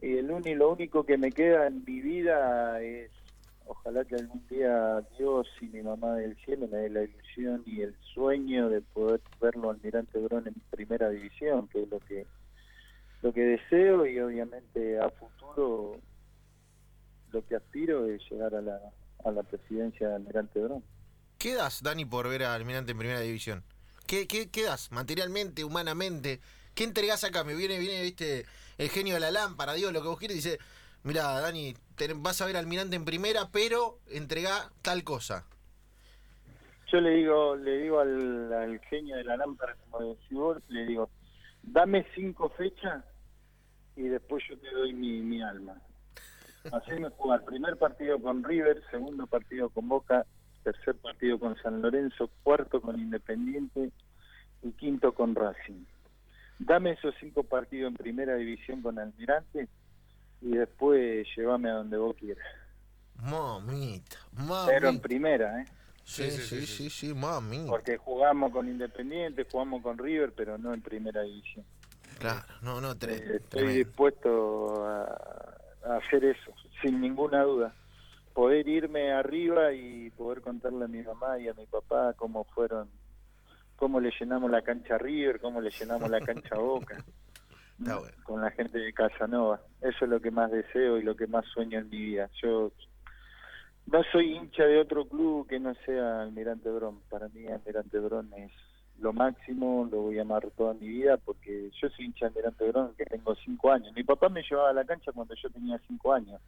y 0.00 0.18
el 0.18 0.30
único, 0.30 0.56
lo 0.56 0.72
único 0.72 1.04
que 1.04 1.18
me 1.18 1.32
queda 1.32 1.66
en 1.66 1.84
mi 1.84 2.00
vida 2.00 2.80
es 2.80 3.10
ojalá 3.68 4.04
que 4.04 4.16
algún 4.16 4.46
día 4.48 5.00
Dios 5.18 5.46
y 5.60 5.66
mi 5.66 5.82
mamá 5.82 6.16
del 6.16 6.36
cielo 6.44 6.66
me 6.68 6.78
dé 6.78 6.90
la 6.90 7.04
ilusión 7.04 7.62
y 7.66 7.82
el 7.82 7.94
sueño 8.14 8.68
de 8.68 8.80
poder 8.80 9.20
verlo 9.40 9.70
Almirante 9.70 10.18
Brón 10.18 10.48
en 10.48 10.54
primera 10.70 11.10
división, 11.10 11.68
que 11.68 11.82
es 11.82 11.88
lo 11.88 12.00
que 12.00 12.26
lo 13.20 13.32
que 13.32 13.40
deseo 13.40 14.06
y 14.06 14.18
obviamente 14.20 14.98
a 14.98 15.10
futuro 15.10 16.00
lo 17.30 17.46
que 17.46 17.56
aspiro 17.56 18.06
es 18.06 18.22
llegar 18.30 18.54
a 18.54 18.62
la, 18.62 18.80
a 19.24 19.30
la 19.30 19.42
presidencia 19.42 20.08
de 20.08 20.14
Almirante 20.14 20.60
Brón. 20.60 20.82
¿Qué 21.36 21.54
das, 21.54 21.82
Dani, 21.82 22.04
por 22.04 22.28
ver 22.28 22.44
a 22.44 22.54
Almirante 22.54 22.92
en 22.92 22.98
primera 22.98 23.20
división? 23.20 23.62
¿Qué, 24.06 24.26
qué, 24.26 24.50
qué 24.50 24.64
das 24.64 24.90
materialmente, 24.90 25.62
humanamente? 25.62 26.40
¿Qué 26.74 26.84
entregás 26.84 27.24
acá? 27.24 27.44
Me 27.44 27.54
viene, 27.54 27.78
viene, 27.78 28.02
viste, 28.02 28.46
el 28.78 28.88
genio 28.88 29.14
de 29.14 29.20
la 29.20 29.30
lámpara, 29.30 29.74
digo, 29.74 29.90
lo 29.90 30.00
que 30.00 30.08
vos 30.08 30.18
quieres, 30.18 30.36
dice, 30.36 30.58
mira, 31.02 31.24
Dani, 31.40 31.74
vas 32.16 32.40
a 32.40 32.46
ver 32.46 32.56
Almirante 32.56 32.96
en 32.96 33.04
primera, 33.04 33.50
pero 33.52 33.98
entrega 34.08 34.70
tal 34.82 35.04
cosa. 35.04 35.46
Yo 36.90 37.00
le 37.00 37.10
digo, 37.10 37.56
le 37.56 37.78
digo 37.82 38.00
al, 38.00 38.80
genio 38.88 39.16
de 39.16 39.24
la 39.24 39.36
lámpara, 39.36 39.76
como 39.90 40.14
decís 40.14 40.32
vos, 40.32 40.58
le 40.68 40.86
digo, 40.86 41.10
dame 41.62 42.06
cinco 42.14 42.48
fechas 42.50 43.04
y 43.94 44.02
después 44.02 44.42
yo 44.48 44.58
te 44.58 44.70
doy 44.70 44.94
mi, 44.94 45.20
mi 45.20 45.42
alma. 45.42 45.74
Haceme 46.72 47.10
jugar 47.10 47.44
primer 47.44 47.76
partido 47.76 48.20
con 48.20 48.42
River, 48.42 48.82
segundo 48.90 49.26
partido 49.26 49.68
con 49.68 49.88
Boca, 49.88 50.24
tercer 50.62 50.96
partido 50.96 51.38
con 51.38 51.56
San 51.62 51.82
Lorenzo, 51.82 52.30
cuarto 52.42 52.80
con 52.80 52.98
Independiente 52.98 53.90
y 54.62 54.72
quinto 54.72 55.12
con 55.12 55.34
Racing. 55.34 55.84
Dame 56.58 56.92
esos 56.92 57.14
cinco 57.20 57.44
partidos 57.44 57.90
en 57.90 57.96
primera 57.96 58.34
división 58.34 58.82
con 58.82 58.98
Almirante 58.98 59.68
y 60.40 60.50
después 60.56 61.26
llévame 61.36 61.70
a 61.70 61.74
donde 61.74 61.96
vos 61.96 62.16
quieras. 62.16 62.46
Mamita, 63.22 64.16
mamita. 64.32 64.66
Pero 64.66 64.88
en 64.88 65.00
primera, 65.00 65.60
¿eh? 65.60 65.64
Sí, 66.04 66.30
sí, 66.30 66.64
sí, 66.66 66.88
sí, 66.88 67.12
mami. 67.12 67.66
Porque 67.68 67.98
jugamos 67.98 68.50
con 68.50 68.66
Independiente, 68.66 69.46
jugamos 69.50 69.82
con 69.82 69.98
River, 69.98 70.32
pero 70.34 70.56
no 70.56 70.72
en 70.72 70.80
primera 70.80 71.20
división. 71.20 71.66
Claro, 72.18 72.46
no, 72.62 72.80
no, 72.80 72.96
tres. 72.96 73.20
Eh, 73.20 73.36
estoy 73.36 73.74
dispuesto 73.74 74.86
a, 74.86 75.96
hacer 75.98 76.24
eso, 76.24 76.54
sin 76.80 77.00
ninguna 77.00 77.42
duda. 77.42 77.74
Poder 78.32 78.66
irme 78.68 79.12
arriba 79.12 79.72
y 79.74 80.10
poder 80.10 80.40
contarle 80.40 80.86
a 80.86 80.88
mi 80.88 81.02
mamá 81.02 81.38
y 81.38 81.48
a 81.48 81.54
mi 81.54 81.66
papá 81.66 82.14
cómo 82.14 82.44
fueron, 82.44 82.88
cómo 83.76 84.00
le 84.00 84.10
llenamos 84.18 84.50
la 84.50 84.62
cancha 84.62 84.94
a 84.94 84.98
River, 84.98 85.40
cómo 85.40 85.60
le 85.60 85.70
llenamos 85.70 86.08
la 86.08 86.20
cancha 86.20 86.54
a 86.54 86.58
Boca. 86.58 87.04
con 88.24 88.40
la 88.40 88.50
gente 88.50 88.78
de 88.78 88.92
Casanova. 88.92 89.60
Eso 89.80 90.04
es 90.04 90.10
lo 90.10 90.20
que 90.20 90.30
más 90.30 90.50
deseo 90.50 90.98
y 90.98 91.02
lo 91.02 91.16
que 91.16 91.26
más 91.26 91.44
sueño 91.46 91.78
en 91.78 91.88
mi 91.88 91.98
vida. 91.98 92.28
Yo 92.42 92.72
no 93.86 94.02
soy 94.12 94.36
hincha 94.36 94.64
de 94.64 94.80
otro 94.80 95.06
club 95.06 95.46
que 95.46 95.58
no 95.58 95.74
sea 95.86 96.22
Almirante 96.22 96.70
Brón. 96.70 97.00
Para 97.08 97.28
mí 97.28 97.46
Almirante 97.46 97.98
Brón 97.98 98.32
es 98.34 98.52
lo 98.98 99.12
máximo, 99.12 99.88
lo 99.90 100.02
voy 100.02 100.18
a 100.18 100.22
amar 100.22 100.50
toda 100.56 100.74
mi 100.74 100.88
vida 100.88 101.16
porque 101.18 101.70
yo 101.80 101.88
soy 101.90 102.06
hincha 102.06 102.26
de 102.26 102.40
Almirante 102.40 102.68
Brón 102.68 102.94
que 102.96 103.04
tengo 103.04 103.34
cinco 103.36 103.70
años. 103.70 103.94
Mi 103.94 104.02
papá 104.02 104.28
me 104.28 104.42
llevaba 104.42 104.70
a 104.70 104.74
la 104.74 104.84
cancha 104.84 105.12
cuando 105.12 105.34
yo 105.34 105.48
tenía 105.50 105.80
cinco 105.86 106.12
años. 106.12 106.40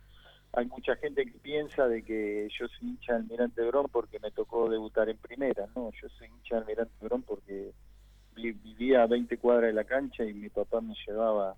Hay 0.52 0.66
mucha 0.66 0.96
gente 0.96 1.25
que 1.25 1.38
piensa 1.38 1.87
de 1.87 2.02
que 2.02 2.49
yo 2.58 2.66
soy 2.66 2.88
hincha 2.88 3.12
de 3.12 3.18
Almirante 3.20 3.62
Brón 3.62 3.87
porque 3.92 4.18
me 4.18 4.32
tocó 4.32 4.68
debutar 4.68 5.08
en 5.08 5.16
primera. 5.16 5.68
No, 5.76 5.90
yo 5.92 6.08
soy 6.18 6.26
hincha 6.26 6.56
de 6.56 6.60
Almirante 6.62 7.04
Brón 7.04 7.22
porque 7.22 7.72
vivía 8.34 9.02
a 9.02 9.06
20 9.06 9.37
cuadras 9.38 9.68
de 9.68 9.72
la 9.72 9.84
cancha 9.84 10.25
y 10.25 10.32
mi 10.32 10.49
papá 10.49 10.80
me 10.80 10.94
llevaba 11.06 11.56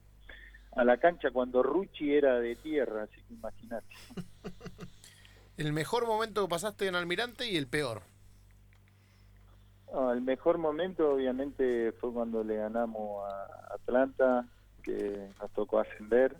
a 0.75 0.85
la 0.85 0.97
cancha 0.97 1.31
cuando 1.31 1.63
Ruchi 1.63 2.15
era 2.15 2.41
de 2.41 2.57
tierra, 2.57 3.05
así 3.05 3.21
que 3.29 3.35
imagínate. 3.35 3.95
¿El 5.57 5.73
mejor 5.73 6.07
momento 6.07 6.43
que 6.43 6.49
pasaste 6.49 6.89
en 6.89 6.95
Almirante 6.95 7.51
y 7.51 7.57
el 7.57 7.67
peor? 7.67 8.03
el 10.15 10.23
mejor 10.23 10.57
momento 10.57 11.13
obviamente 11.13 11.93
fue 11.93 12.13
cuando 12.13 12.43
le 12.43 12.57
ganamos 12.57 13.31
a 13.31 13.75
Atlanta, 13.75 14.47
que 14.83 15.29
nos 15.39 15.51
tocó 15.53 15.81
ascender, 15.81 16.35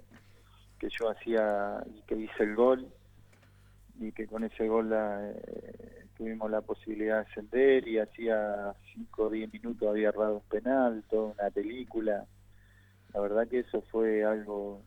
que 0.79 0.89
yo 0.89 1.11
hacía 1.11 1.85
y 1.95 2.01
que 2.03 2.17
hice 2.17 2.45
el 2.45 2.57
gol 2.57 2.89
y 4.01 4.11
que 4.13 4.27
con 4.27 4.45
ese 4.45 4.67
gol 4.69 4.91
la, 4.91 5.31
eh, 5.31 5.72
tuvimos 6.23 6.53
la 6.53 6.61
posibilidad 6.61 7.17
de 7.17 7.31
ascender 7.31 7.89
y 7.89 7.99
hacía 7.99 8.73
5 8.95 9.23
o 9.25 9.29
10 9.29 9.53
minutos 9.53 9.89
había 9.89 10.11
errado 10.11 10.37
un 10.37 10.49
penal, 10.49 11.03
toda 11.11 11.35
una 11.35 11.51
película. 11.51 12.27
La 13.13 13.21
verdad 13.21 13.49
que 13.49 13.59
eso 13.61 13.83
fue 13.91 14.25
algo 14.25 14.83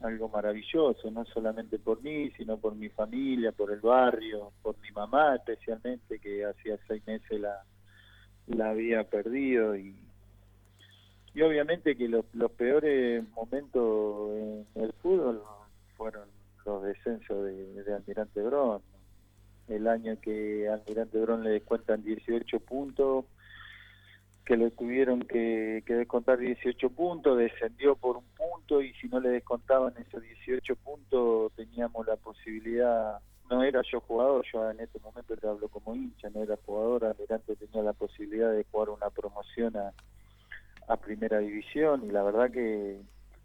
algo 0.00 0.30
maravilloso, 0.30 1.10
no 1.10 1.26
solamente 1.26 1.78
por 1.78 2.02
mí, 2.02 2.30
sino 2.30 2.56
por 2.56 2.74
mi 2.74 2.88
familia, 2.88 3.52
por 3.52 3.70
el 3.70 3.80
barrio, 3.80 4.52
por 4.62 4.78
mi 4.78 4.90
mamá 4.92 5.36
especialmente, 5.36 6.18
que 6.18 6.46
hacía 6.46 6.78
seis 6.88 7.06
meses 7.06 7.38
la, 7.38 7.62
la 8.46 8.70
había 8.70 9.04
perdido 9.04 9.76
y, 9.76 9.94
y 11.34 11.42
obviamente 11.42 11.94
que 11.94 12.08
los, 12.08 12.24
los 12.32 12.50
peores 12.52 13.28
momentos 13.34 14.30
en 14.74 14.82
el 14.84 14.92
fútbol 14.94 15.42
fueron 15.98 16.26
los 16.64 16.82
descensos 16.82 17.44
de, 17.44 17.82
de 17.82 17.94
Almirante 17.94 18.40
Brón, 18.40 18.80
el 19.72 19.86
año 19.88 20.18
que 20.20 20.68
Almirante 20.68 21.18
Brón 21.18 21.44
le 21.44 21.50
descuentan 21.50 22.02
18 22.02 22.60
puntos, 22.60 23.24
que 24.44 24.56
le 24.56 24.70
tuvieron 24.72 25.22
que, 25.22 25.82
descontar 25.86 26.38
18 26.38 26.90
puntos, 26.90 27.38
descendió 27.38 27.94
por 27.94 28.16
un 28.16 28.24
punto 28.36 28.82
y 28.82 28.92
si 28.94 29.06
no 29.08 29.20
le 29.20 29.28
descontaban 29.28 29.94
esos 29.96 30.20
18 30.22 30.74
puntos 30.74 31.52
teníamos 31.54 32.04
la 32.04 32.16
posibilidad, 32.16 33.20
no 33.48 33.62
era 33.62 33.80
yo 33.82 34.00
jugador, 34.00 34.44
yo 34.52 34.68
en 34.70 34.80
este 34.80 34.98
momento 34.98 35.36
te 35.36 35.46
hablo 35.46 35.68
como 35.68 35.94
hincha, 35.94 36.30
no 36.30 36.42
era 36.42 36.56
jugador, 36.66 37.04
Almirante 37.04 37.54
tenía 37.54 37.82
la 37.82 37.92
posibilidad 37.92 38.50
de 38.52 38.64
jugar 38.70 38.90
una 38.90 39.10
promoción 39.10 39.76
a, 39.76 39.92
primera 40.96 41.38
división 41.38 42.04
y 42.04 42.10
la 42.10 42.24
verdad 42.24 42.50
que 42.50 43.00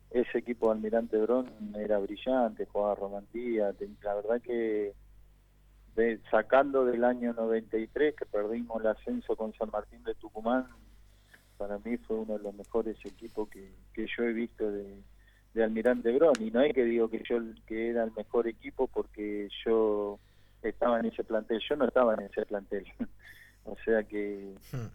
ese 0.09 0.39
equipo 0.39 0.71
Almirante 0.71 1.17
Brón 1.17 1.51
era 1.77 1.99
brillante, 1.99 2.65
jugaba 2.65 2.95
Romandía, 2.95 3.71
la 4.01 4.15
verdad 4.15 4.41
que 4.41 4.95
sacando 6.29 6.85
del 6.85 7.03
año 7.03 7.33
93 7.33 8.15
que 8.15 8.25
perdimos 8.25 8.81
el 8.81 8.87
ascenso 8.87 9.35
con 9.35 9.53
San 9.53 9.69
Martín 9.71 10.03
de 10.03 10.15
Tucumán, 10.15 10.67
para 11.57 11.77
mí 11.79 11.97
fue 11.97 12.17
uno 12.17 12.37
de 12.37 12.43
los 12.43 12.53
mejores 12.53 12.97
equipos 13.05 13.49
que, 13.49 13.71
que 13.93 14.05
yo 14.05 14.23
he 14.23 14.33
visto 14.33 14.69
de, 14.69 14.97
de 15.53 15.63
Almirante 15.63 16.11
Brón 16.11 16.33
y 16.39 16.51
no 16.51 16.61
es 16.61 16.73
que 16.73 16.83
digo 16.83 17.09
que 17.09 17.23
yo 17.27 17.39
que 17.65 17.89
era 17.89 18.03
el 18.03 18.11
mejor 18.11 18.47
equipo 18.47 18.87
porque 18.87 19.47
yo 19.65 20.19
estaba 20.61 20.99
en 20.99 21.05
ese 21.05 21.23
plantel, 21.23 21.61
yo 21.67 21.75
no 21.77 21.85
estaba 21.85 22.13
en 22.15 22.21
ese 22.21 22.45
plantel. 22.45 22.85
o 23.63 23.75
sea 23.85 24.03
que, 24.03 24.53
hmm. 24.73 24.87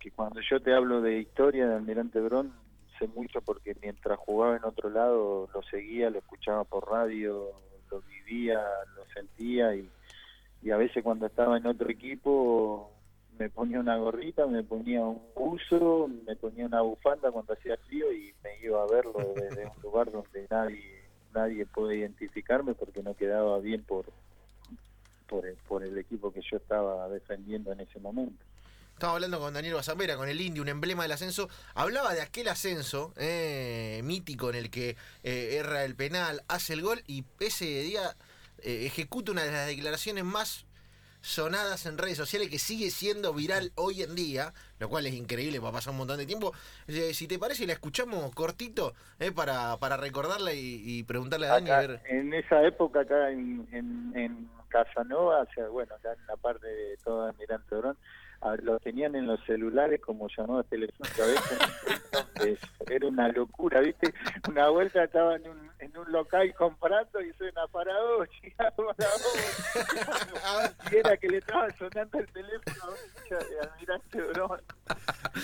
que 0.00 0.10
cuando 0.10 0.40
yo 0.40 0.60
te 0.60 0.74
hablo 0.74 1.00
de 1.00 1.20
historia 1.20 1.68
de 1.68 1.76
Almirante 1.76 2.20
Brón, 2.20 2.52
sé 2.98 3.06
mucho 3.06 3.40
porque 3.42 3.76
mientras 3.80 4.18
jugaba 4.18 4.56
en 4.56 4.64
otro 4.64 4.90
lado 4.90 5.48
lo 5.54 5.62
seguía, 5.62 6.10
lo 6.10 6.18
escuchaba 6.18 6.64
por 6.64 6.90
radio, 6.90 7.52
lo 7.90 8.00
vivía, 8.02 8.60
lo 8.96 9.06
sentía 9.14 9.74
y 9.76 9.88
y 10.62 10.70
a 10.70 10.76
veces 10.76 11.02
cuando 11.02 11.26
estaba 11.26 11.56
en 11.56 11.66
otro 11.66 11.88
equipo 11.90 12.90
me 13.38 13.48
ponía 13.50 13.78
una 13.78 13.96
gorrita, 13.96 14.46
me 14.46 14.64
ponía 14.64 15.02
un 15.02 15.22
buzo, 15.34 16.08
me 16.26 16.34
ponía 16.36 16.66
una 16.66 16.80
bufanda 16.80 17.30
cuando 17.30 17.52
hacía 17.52 17.76
frío 17.86 18.12
y 18.12 18.34
me 18.42 18.58
iba 18.62 18.82
a 18.82 18.86
verlo 18.86 19.14
desde 19.36 19.66
un 19.66 19.82
lugar 19.82 20.10
donde 20.10 20.46
nadie 20.50 20.98
nadie 21.34 21.66
puede 21.66 21.96
identificarme 21.96 22.74
porque 22.74 23.02
no 23.02 23.14
quedaba 23.14 23.58
bien 23.58 23.82
por 23.82 24.06
por 25.28 25.46
el, 25.46 25.56
por 25.68 25.84
el 25.84 25.96
equipo 25.98 26.32
que 26.32 26.40
yo 26.40 26.56
estaba 26.56 27.06
defendiendo 27.10 27.70
en 27.70 27.80
ese 27.80 28.00
momento. 28.00 28.42
Estaba 28.94 29.12
hablando 29.12 29.38
con 29.38 29.54
Daniel 29.54 29.74
Bazambera, 29.74 30.16
con 30.16 30.28
el 30.28 30.40
Indio, 30.40 30.62
un 30.62 30.68
emblema 30.68 31.04
del 31.04 31.12
ascenso. 31.12 31.48
Hablaba 31.74 32.14
de 32.14 32.22
aquel 32.22 32.48
ascenso 32.48 33.12
eh, 33.16 34.00
mítico 34.02 34.50
en 34.50 34.56
el 34.56 34.70
que 34.70 34.96
eh, 35.22 35.56
erra 35.60 35.84
el 35.84 35.94
penal, 35.94 36.42
hace 36.48 36.72
el 36.72 36.82
gol 36.82 37.02
y 37.06 37.24
ese 37.38 37.66
día 37.82 38.16
eh, 38.62 38.86
ejecuta 38.86 39.32
una 39.32 39.42
de 39.44 39.52
las 39.52 39.66
declaraciones 39.66 40.24
más 40.24 40.64
sonadas 41.20 41.84
en 41.86 41.98
redes 41.98 42.16
sociales 42.16 42.48
que 42.48 42.58
sigue 42.58 42.90
siendo 42.90 43.34
viral 43.34 43.72
hoy 43.74 44.02
en 44.02 44.14
día, 44.14 44.54
lo 44.78 44.88
cual 44.88 45.04
es 45.06 45.14
increíble 45.14 45.60
para 45.60 45.72
pasar 45.72 45.90
un 45.90 45.98
montón 45.98 46.18
de 46.18 46.26
tiempo. 46.26 46.52
Eh, 46.86 47.12
si 47.12 47.26
te 47.26 47.38
parece, 47.38 47.66
la 47.66 47.72
escuchamos 47.72 48.32
cortito 48.34 48.94
eh, 49.18 49.32
para, 49.32 49.76
para 49.78 49.96
recordarla 49.96 50.52
y, 50.54 50.82
y 50.84 51.02
preguntarle 51.02 51.46
a 51.48 51.54
Dani 51.54 51.70
a 51.70 51.78
ver. 51.80 52.00
en 52.08 52.32
esa 52.32 52.62
época 52.64 53.00
acá 53.00 53.30
en, 53.30 53.66
en, 53.72 54.12
en 54.16 54.48
Casanova, 54.68 55.42
o 55.42 55.52
sea, 55.54 55.68
bueno, 55.68 55.94
acá 55.96 56.12
en 56.12 56.26
la 56.26 56.36
parte 56.36 56.66
de 56.68 56.96
todo 56.98 57.26
Almirante 57.26 57.74
Brón, 57.74 57.96
a- 58.40 58.54
lo 58.56 58.78
tenían 58.78 59.16
en 59.16 59.26
los 59.26 59.40
celulares 59.44 60.00
como 60.00 60.28
llamada 60.28 60.62
telefónica. 60.64 61.24
a 61.24 61.26
veces, 61.26 62.58
era 62.88 63.06
una 63.08 63.28
locura, 63.28 63.80
¿viste? 63.80 64.14
Una 64.48 64.68
vuelta 64.68 65.02
estaba 65.02 65.34
en 65.36 65.48
un, 65.48 65.67
en 65.78 65.96
un 65.96 66.10
local 66.12 66.52
comprando 66.54 67.20
y 67.20 67.32
suena 67.34 67.66
para 67.68 67.92
vos, 68.02 68.28
chica, 68.40 68.70
para 68.70 68.92
vos. 68.92 70.70
Y 70.90 70.96
era 70.96 71.16
que 71.16 71.28
le 71.28 71.38
estaba 71.38 71.68
sonando 71.78 72.18
el 72.18 72.32
teléfono 72.32 72.84
a 72.84 72.88
un 72.88 72.96
hincha 72.96 73.36
de 73.36 73.60
Almirante 73.60 74.20
Brón. 74.22 74.62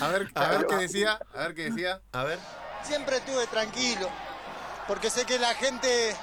A 0.00 0.09
ver, 0.09 0.29
a 0.35 0.49
ver 0.49 0.67
qué 0.67 0.76
decía, 0.76 1.21
a 1.35 1.38
ver 1.38 1.55
qué 1.55 1.71
decía. 1.71 2.00
A 2.12 2.25
ver. 2.25 2.38
Siempre 2.83 3.17
estuve 3.17 3.47
tranquilo, 3.47 4.09
porque 4.87 5.11
sé 5.11 5.25
que 5.25 5.38
la 5.38 5.55
gente 5.55 6.14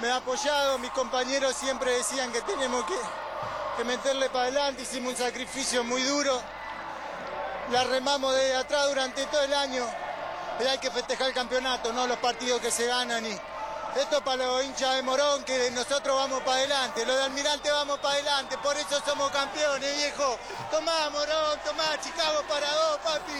me 0.00 0.10
ha 0.10 0.16
apoyado, 0.16 0.78
mis 0.78 0.90
compañeros 0.90 1.54
siempre 1.54 1.90
decían 1.90 2.32
que 2.32 2.40
tenemos 2.42 2.84
que, 2.84 2.94
que 3.76 3.84
meterle 3.84 4.30
para 4.30 4.44
adelante, 4.44 4.82
hicimos 4.82 5.12
un 5.12 5.18
sacrificio 5.18 5.82
muy 5.84 6.02
duro, 6.02 6.40
la 7.72 7.84
remamos 7.84 8.34
de 8.34 8.54
atrás 8.54 8.88
durante 8.88 9.26
todo 9.26 9.42
el 9.42 9.52
año, 9.52 9.84
pero 10.58 10.70
hay 10.70 10.78
que 10.78 10.90
festejar 10.90 11.28
el 11.28 11.34
campeonato, 11.34 11.92
no 11.92 12.06
los 12.06 12.18
partidos 12.18 12.60
que 12.60 12.70
se 12.70 12.86
ganan 12.86 13.24
y 13.24 13.36
esto 13.98 14.22
para 14.22 14.44
los 14.46 14.64
hinchas 14.64 14.96
de 14.96 15.02
Morón, 15.02 15.42
que 15.44 15.70
nosotros 15.70 16.14
vamos 16.14 16.40
para 16.42 16.58
adelante, 16.58 17.04
los 17.06 17.16
de 17.16 17.22
Almirante 17.24 17.70
vamos 17.70 17.98
para 18.00 18.14
adelante, 18.14 18.56
por 18.62 18.76
eso 18.76 19.00
somos 19.04 19.30
campeones, 19.32 19.96
viejo. 19.96 20.38
Tomá, 20.70 21.08
Morón, 21.10 21.58
tomá, 21.64 21.98
Chicago 22.00 22.42
para 22.48 22.70
dos, 22.70 22.98
papi. 22.98 23.32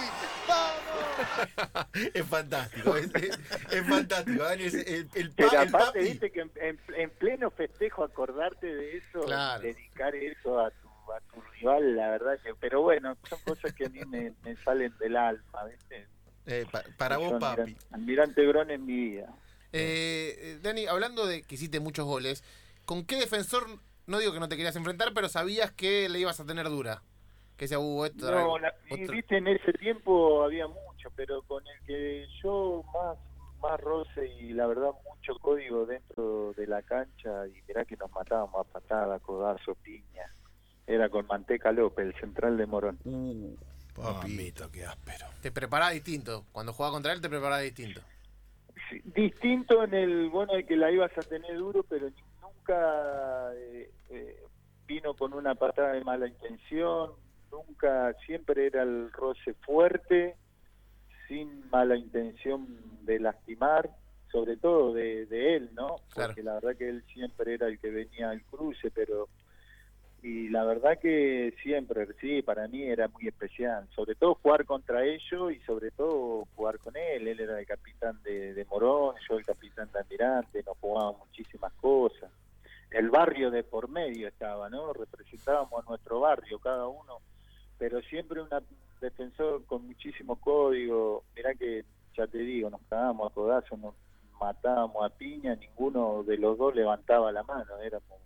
Vamos. 0.49 1.87
es 2.15 2.27
fantástico, 2.27 2.97
es, 2.97 3.15
es- 3.15 3.39
es 3.71 3.89
fantástico, 3.89 4.43
Dani. 4.43 4.65
es 4.65 4.75
el, 4.75 5.09
el, 5.15 5.31
pa- 5.31 5.35
Pero 5.37 5.51
el 5.63 5.69
aparte, 5.69 5.87
papi. 5.87 5.99
viste 6.01 6.33
que 6.33 6.41
en, 6.41 6.53
en- 6.57 6.81
en 6.97 7.11
pleno 7.11 7.51
festejo 7.51 8.03
acordarte 8.05 8.67
de 8.75 8.97
eso, 8.97 9.21
Claro. 9.27 9.61
dedicar 9.63 10.15
eso 10.15 10.59
a 10.59 10.71
tu, 10.71 10.89
a 11.13 11.21
tu 11.33 11.41
rival, 11.53 11.95
la 11.95 12.09
verdad 12.11 12.39
que... 12.43 12.55
Pero 12.55 12.81
bueno, 12.83 13.17
son 13.29 13.39
cosas 13.45 13.73
que 13.75 13.85
a 13.85 13.89
mí 13.91 14.01
me, 14.07 14.33
me 14.43 14.57
salen 14.65 14.97
del 14.99 15.17
alma, 15.17 15.65
¿viste? 15.67 16.09
Eh, 16.49 16.65
pa- 16.71 16.83
para 16.97 17.17
Yo, 17.17 17.31
vos, 17.33 17.41
papi. 17.41 17.61
Almirante, 17.61 17.87
Almirante 17.95 18.47
Brón 18.47 18.71
en 18.71 18.87
mi 18.87 18.95
vida. 19.11 19.35
Eh, 19.73 20.35
eh, 20.39 20.59
Dani, 20.63 20.87
hablando 20.87 21.27
de 21.27 21.43
que 21.43 21.57
hiciste 21.57 21.79
muchos 21.79 22.07
goles, 22.07 22.43
¿con 22.87 23.05
qué 23.05 23.17
defensor, 23.17 23.67
no 24.07 24.19
digo 24.19 24.33
que 24.33 24.41
no 24.41 24.49
te 24.49 24.57
querías 24.57 24.75
enfrentar, 24.77 25.13
pero 25.15 25.29
sabías 25.29 25.73
que 25.73 26.09
le 26.09 26.19
ibas 26.21 26.41
a 26.41 26.47
tener 26.47 26.67
dura? 26.71 27.03
Que 27.59 27.65
decía, 27.67 27.79
uh, 27.79 28.05
esto 28.07 28.31
No, 28.31 28.59
la- 28.59 28.75
viste, 28.89 29.37
en 29.37 29.49
ese 29.49 29.75
tiempo 29.75 30.43
había 30.43 30.67
mucho, 30.67 31.11
pero 31.15 31.43
con 31.43 31.63
el 31.67 31.81
que 31.87 32.27
yo 32.43 32.83
más 32.95 33.19
más 33.61 33.81
roce 33.81 34.25
y 34.41 34.53
la 34.53 34.69
verdad 34.69 34.91
mucho 35.05 35.37
código 35.41 35.85
dentro 35.85 36.53
de 36.53 36.65
la 36.69 36.81
cancha 36.83 37.45
y 37.49 37.61
mirá 37.67 37.85
que 37.85 37.97
nos 37.97 38.09
matábamos 38.13 38.55
a 38.55 38.63
patada, 38.73 39.19
codazo, 39.19 39.75
piña. 39.83 40.33
Era 40.87 41.09
con 41.09 41.27
Manteca 41.27 41.73
López, 41.73 42.07
el 42.07 42.21
central 42.21 42.57
de 42.57 42.67
Morón. 42.67 42.99
Uh, 43.05 43.57
papi. 44.01 44.29
Mamita, 44.31 44.69
qué 44.73 44.85
áspero. 44.85 45.27
te 45.43 45.51
preparaba 45.53 45.91
distinto. 45.93 46.45
Cuando 46.53 46.73
jugaba 46.73 46.95
contra 46.95 47.13
él 47.13 47.21
te 47.21 47.29
preparaba 47.29 47.61
distinto. 47.61 48.01
Sí, 48.91 49.01
distinto 49.15 49.85
en 49.85 49.95
el 49.95 50.29
bueno 50.31 50.55
de 50.55 50.65
que 50.65 50.77
la 50.77 50.91
ibas 50.91 51.17
a 51.19 51.21
tener 51.23 51.57
duro 51.59 51.83
pero 51.83 52.09
nunca 52.41 53.53
eh, 53.55 53.91
eh, 54.11 54.43
vino 54.87 55.15
con 55.15 55.35
una 55.35 55.55
patada 55.55 55.93
de 55.93 56.05
mala 56.05 56.27
intención 56.27 57.11
nunca 57.53 58.15
siempre 58.25 58.67
era 58.67 58.83
el 58.83 59.11
roce 59.13 59.53
fuerte 59.55 60.37
sin 61.27 61.69
mala 61.71 61.97
intención 61.97 62.67
de 63.03 63.19
lastimar 63.19 63.91
sobre 64.33 64.57
todo 64.57 64.95
de, 64.95 65.27
de 65.27 65.57
él 65.57 65.71
no 65.75 65.97
Claro. 66.15 66.29
porque 66.31 66.43
la 66.43 66.55
verdad 66.55 66.77
que 66.77 66.89
él 66.89 67.03
siempre 67.13 67.55
era 67.55 67.67
el 67.67 67.79
que 67.79 67.91
venía 67.91 68.31
al 68.31 68.43
cruce 68.45 68.91
pero 68.91 69.29
y 70.23 70.49
la 70.49 70.65
verdad 70.65 70.99
que 70.99 71.55
siempre, 71.63 72.07
sí, 72.21 72.43
para 72.43 72.67
mí 72.67 72.83
era 72.83 73.07
muy 73.09 73.29
especial. 73.29 73.89
Sobre 73.95 74.17
todo 74.17 74.35
jugar 74.35 74.65
contra 74.65 75.05
ellos 75.05 75.53
y 75.53 75.61
sobre 75.61 75.93
todo 75.93 76.47
jugar 76.57 76.79
con 76.79 76.97
él. 76.97 77.29
Él 77.29 77.41
era 77.41 77.59
el 77.59 77.67
capitán 77.67 78.21
de, 78.25 78.67
Morón, 78.69 79.15
yo 79.29 79.39
el 79.39 79.47
capitán 79.47 79.89
de 79.93 80.01
Almirante, 80.01 80.63
nos 80.65 80.77
jugábamos 80.79 81.29
muchísimas 81.29 81.73
cosas. 81.75 82.31
El 82.91 83.11
barrio 83.11 83.51
de 83.51 83.63
por 83.63 83.89
medio 83.89 84.27
estaba, 84.27 84.69
¿no? 84.69 84.93
Representábamos 84.93 85.85
a 85.85 85.89
nuestro 85.89 86.21
barrio, 86.21 86.59
cada 86.59 86.89
uno. 86.89 87.19
Pero 87.79 88.01
siempre 88.03 88.41
un 88.41 88.49
defensor 89.01 89.65
con 89.67 89.87
muchísimo 89.87 90.37
código. 90.37 91.23
Mirá 91.37 91.55
que, 91.55 91.85
ya 92.17 92.27
te 92.27 92.39
digo, 92.39 92.71
nos 92.71 92.81
cagábamos 92.89 93.31
a 93.31 93.35
codazos, 93.35 93.79
nos 93.79 93.95
matábamos 94.41 95.05
a 95.05 95.15
piña, 95.17 95.55
ninguno 95.55 96.25
de 96.25 96.39
los 96.39 96.59
dos 96.59 96.75
levantaba 96.75 97.31
la 97.31 97.45
mano. 97.45 97.79
Éramos 97.79 98.19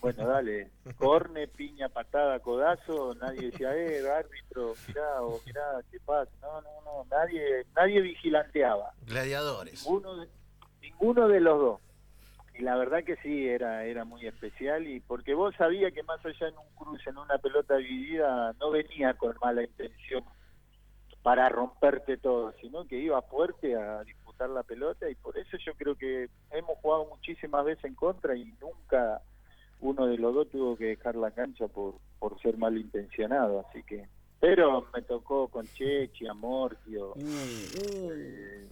bueno, 0.00 0.26
dale, 0.26 0.70
corne, 0.96 1.48
piña, 1.48 1.88
patada, 1.88 2.38
codazo, 2.40 3.14
nadie 3.16 3.50
decía, 3.50 3.74
eh, 3.76 4.08
árbitro, 4.08 4.74
mirá, 4.86 5.22
o 5.22 5.40
mirá, 5.44 5.80
¿qué 5.90 5.98
pasa? 6.00 6.30
No, 6.40 6.60
no, 6.60 6.70
no, 6.84 7.04
nadie, 7.10 7.66
nadie 7.74 8.00
vigilanteaba, 8.00 8.92
Gladiadores. 9.06 9.84
ninguno 9.84 10.16
de, 10.16 10.28
ninguno 10.80 11.28
de 11.28 11.40
los 11.40 11.58
dos. 11.58 11.80
Y 12.54 12.62
la 12.62 12.76
verdad 12.76 13.04
que 13.04 13.16
sí, 13.16 13.48
era, 13.48 13.84
era 13.84 14.04
muy 14.04 14.26
especial, 14.26 14.86
y 14.86 15.00
porque 15.00 15.34
vos 15.34 15.54
sabías 15.56 15.92
que 15.92 16.02
más 16.02 16.24
allá 16.24 16.48
en 16.48 16.58
un 16.58 16.74
cruce, 16.76 17.10
en 17.10 17.18
una 17.18 17.38
pelota 17.38 17.76
dividida, 17.76 18.52
no 18.60 18.70
venía 18.70 19.14
con 19.14 19.36
mala 19.40 19.62
intención 19.62 20.24
para 21.22 21.48
romperte 21.48 22.16
todo, 22.16 22.52
sino 22.60 22.86
que 22.86 22.98
iba 22.98 23.20
fuerte 23.22 23.76
a 23.76 24.02
disputar 24.04 24.48
la 24.50 24.62
pelota, 24.62 25.10
y 25.10 25.14
por 25.16 25.36
eso 25.36 25.56
yo 25.64 25.74
creo 25.74 25.96
que 25.96 26.30
hemos 26.50 26.78
jugado 26.78 27.06
muchísimas 27.06 27.64
veces 27.64 27.84
en 27.84 27.94
contra 27.94 28.36
y 28.36 28.44
nunca 28.60 29.20
uno 29.80 30.06
de 30.06 30.18
los 30.18 30.34
dos 30.34 30.48
tuvo 30.50 30.76
que 30.76 30.86
dejar 30.86 31.14
la 31.16 31.30
cancha 31.30 31.68
por, 31.68 31.94
por 32.18 32.40
ser 32.40 32.56
malintencionado, 32.58 33.64
así 33.68 33.82
que... 33.84 34.08
Pero 34.40 34.86
me 34.94 35.02
tocó 35.02 35.48
con 35.48 35.66
Chechi, 35.74 36.26
Amortio... 36.28 37.14
eh, 37.16 38.68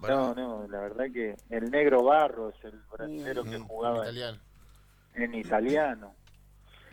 no, 0.00 0.34
no, 0.34 0.66
la 0.68 0.80
verdad 0.80 1.06
que 1.12 1.36
el 1.50 1.70
negro 1.70 2.04
Barros, 2.04 2.54
el 2.62 2.80
brasilero 2.90 3.44
que 3.44 3.58
Mm, 3.58 3.66
jugaba 3.66 3.96
en, 3.96 4.02
italiano. 4.04 4.38
en 5.14 5.34
italiano. 5.34 6.14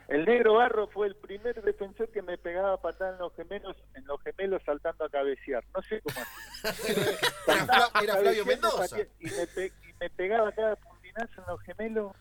El 0.09 0.25
negro 0.25 0.55
Barro 0.55 0.87
fue 0.87 1.07
el 1.07 1.15
primer 1.15 1.61
defensor 1.61 2.09
que 2.09 2.21
me 2.21 2.37
pegaba 2.37 2.77
patada 2.81 3.11
en 3.13 3.19
los 3.19 3.33
gemelos, 3.35 3.75
en 3.93 4.05
los 4.05 4.21
gemelos 4.23 4.61
saltando 4.65 5.05
a 5.05 5.09
cabecear. 5.09 5.63
No 5.75 5.81
sé 5.83 6.01
cómo. 6.01 6.25
Era, 7.47 7.65
Fla- 7.65 8.03
era 8.03 8.15
Flavio 8.17 8.45
Mendoza. 8.45 8.97
Y 9.19 9.25
me, 9.25 9.47
pe- 9.47 9.71
y 9.83 9.93
me 9.99 10.09
pegaba 10.09 10.51
cada 10.53 10.75
puntinazo 10.77 11.41
en 11.41 11.47
los 11.47 11.61
gemelos. 11.61 12.11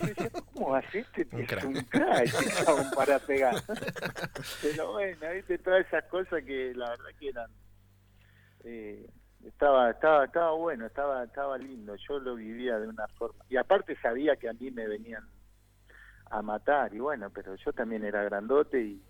Yo 0.00 0.06
decía, 0.06 0.30
¿cómo 0.54 0.76
este? 0.78 1.26
Un 1.32 1.40
Es 1.40 1.48
crack. 1.48 1.64
un 1.64 1.74
crack, 1.84 2.24
este 2.24 2.64
chabón, 2.64 2.90
para 2.94 3.18
pegar. 3.18 3.54
Pero 4.62 4.92
bueno, 4.92 5.18
viste 5.34 5.58
todas 5.58 5.86
esas 5.86 6.04
cosas 6.04 6.42
que 6.44 6.72
la 6.74 6.90
verdad 6.90 7.10
que 7.18 7.28
eran... 7.28 7.50
eh, 8.64 9.06
estaba 9.46 9.90
estaba 9.90 10.24
estaba 10.26 10.52
bueno, 10.52 10.86
estaba 10.86 11.24
estaba 11.24 11.56
lindo. 11.58 11.94
Yo 11.96 12.18
lo 12.18 12.34
vivía 12.34 12.78
de 12.78 12.88
una 12.88 13.06
forma. 13.08 13.44
Y 13.48 13.56
aparte 13.56 13.96
sabía 14.00 14.36
que 14.36 14.48
a 14.48 14.52
mí 14.52 14.70
me 14.70 14.86
venían 14.86 15.24
a 16.30 16.42
matar. 16.42 16.94
Y 16.94 16.98
bueno, 17.00 17.30
pero 17.30 17.54
yo 17.56 17.72
también 17.72 18.04
era 18.04 18.22
grandote 18.22 18.80
y 18.82 19.02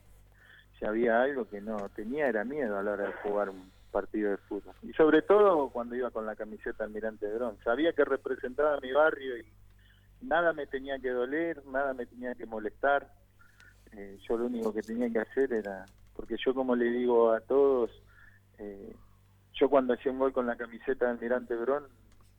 si 0.79 0.85
había 0.87 1.21
algo 1.23 1.49
que 1.49 1.61
no 1.61 1.89
tenía 1.91 2.29
era 2.29 2.45
miedo 2.45 2.79
a 2.79 2.83
la 2.83 2.93
hora 2.93 3.07
de 3.07 3.13
jugar 3.25 3.51
un 3.51 3.71
partido 3.91 4.31
de 4.31 4.37
fútbol. 4.37 4.75
Y 4.83 4.93
sobre 4.93 5.23
todo 5.23 5.69
cuando 5.71 5.97
iba 5.97 6.11
con 6.13 6.25
la 6.25 6.37
camiseta 6.37 6.85
Almirante 6.85 7.27
de 7.27 7.35
Brón. 7.35 7.59
Sabía 7.65 7.93
que 7.93 8.05
representaba 8.05 8.75
a 8.77 8.81
mi 8.81 8.93
barrio 8.93 9.37
y 9.37 9.45
nada 10.23 10.53
me 10.53 10.67
tenía 10.67 10.99
que 10.99 11.11
doler, 11.11 11.65
nada 11.67 11.95
me 11.95 12.07
tenía 12.07 12.35
que 12.35 12.47
molestar. 12.47 13.13
Eh, 13.93 14.19
yo 14.29 14.37
lo 14.37 14.47
único 14.47 14.73
que 14.73 14.83
tenía 14.83 15.11
que 15.11 15.19
hacer 15.19 15.53
era, 15.53 15.85
porque 16.15 16.37
yo 16.45 16.55
como 16.55 16.77
le 16.77 16.87
digo 16.87 17.33
a 17.33 17.41
todos, 17.41 17.91
eh, 18.59 18.95
yo 19.55 19.69
cuando 19.69 19.95
hacía 19.95 20.13
un 20.13 20.19
gol 20.19 20.33
con 20.33 20.47
la 20.47 20.57
camiseta 20.57 21.07
de 21.07 21.13
Almirante 21.13 21.57
Brón, 21.57 21.85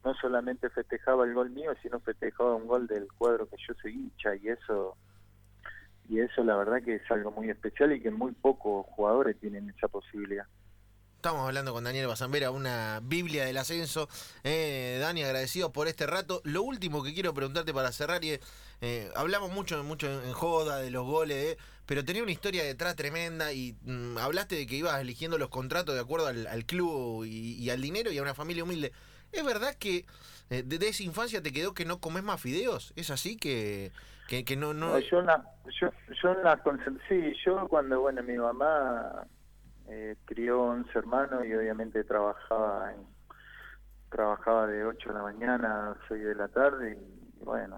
no 0.03 0.13
solamente 0.15 0.69
festejaba 0.69 1.25
el 1.25 1.33
gol 1.33 1.49
mío, 1.51 1.73
sino 1.81 1.99
festejaba 1.99 2.55
un 2.55 2.67
gol 2.67 2.87
del 2.87 3.07
cuadro 3.11 3.47
que 3.47 3.57
yo 3.57 3.73
soy 3.75 3.93
hincha 3.93 4.35
y 4.35 4.49
eso 4.49 4.95
y 6.09 6.19
eso 6.19 6.43
la 6.43 6.57
verdad 6.57 6.81
que 6.83 6.95
es 6.95 7.11
algo 7.11 7.31
muy 7.31 7.49
especial 7.49 7.93
y 7.93 8.01
que 8.01 8.11
muy 8.11 8.33
pocos 8.33 8.85
jugadores 8.87 9.39
tienen 9.39 9.69
esa 9.69 9.87
posibilidad. 9.87 10.45
Estamos 11.21 11.45
hablando 11.45 11.71
con 11.71 11.83
Daniel 11.83 12.07
Basambera, 12.07 12.49
una 12.49 12.99
Biblia 13.03 13.45
del 13.45 13.55
ascenso. 13.57 14.09
Eh, 14.43 14.97
Dani, 14.99 15.21
agradecido 15.21 15.71
por 15.71 15.87
este 15.87 16.07
rato. 16.07 16.41
Lo 16.45 16.63
último 16.63 17.03
que 17.03 17.13
quiero 17.13 17.31
preguntarte 17.31 17.75
para 17.75 17.91
cerrar, 17.91 18.23
y, 18.23 18.39
eh, 18.81 19.11
hablamos 19.15 19.51
mucho, 19.51 19.83
mucho 19.83 20.07
en 20.07 20.33
joda 20.33 20.79
de 20.79 20.89
los 20.89 21.05
goles, 21.05 21.37
eh, 21.37 21.57
pero 21.85 22.03
tenía 22.03 22.23
una 22.23 22.31
historia 22.31 22.63
detrás 22.63 22.95
tremenda 22.95 23.53
y 23.53 23.75
mm, 23.83 24.17
hablaste 24.17 24.55
de 24.55 24.65
que 24.65 24.77
ibas 24.77 24.99
eligiendo 24.99 25.37
los 25.37 25.49
contratos 25.49 25.93
de 25.93 26.01
acuerdo 26.01 26.25
al, 26.25 26.65
club 26.65 27.23
y, 27.23 27.69
al 27.69 27.83
dinero 27.83 28.11
y 28.11 28.17
a 28.17 28.23
una 28.23 28.33
familia 28.33 28.63
humilde. 28.63 28.91
¿Es 29.31 29.45
verdad 29.45 29.75
que 29.75 30.07
eh, 30.49 30.63
desde 30.65 30.87
esa 30.87 31.03
infancia 31.03 31.43
te 31.43 31.53
quedó 31.53 31.75
que 31.75 31.85
no 31.85 31.99
comes 31.99 32.23
más 32.23 32.41
fideos? 32.41 32.93
¿Es 32.95 33.11
así 33.11 33.37
que, 33.37 33.91
que, 34.27 34.43
que 34.43 34.57
no, 34.57 34.73
no... 34.73 34.93
no? 34.93 34.99
yo, 34.99 35.21
la, 35.21 35.45
yo, 35.79 35.91
yo 36.23 36.33
la 36.41 36.59
sí, 37.07 37.35
yo 37.45 37.67
cuando, 37.67 38.01
bueno, 38.01 38.23
mi 38.23 38.39
mamá 38.39 39.27
eh, 39.93 40.15
crió 40.23 40.61
11 40.61 40.97
hermanos 40.97 41.45
y 41.45 41.53
obviamente 41.53 42.05
trabajaba 42.05 42.93
en, 42.93 43.01
trabajaba 44.09 44.65
de 44.65 44.85
8 44.85 45.09
de 45.09 45.15
la 45.15 45.21
mañana 45.21 45.91
a 45.91 45.97
6 46.07 46.23
de 46.23 46.35
la 46.35 46.47
tarde 46.47 46.97
y 46.97 47.43
bueno, 47.43 47.77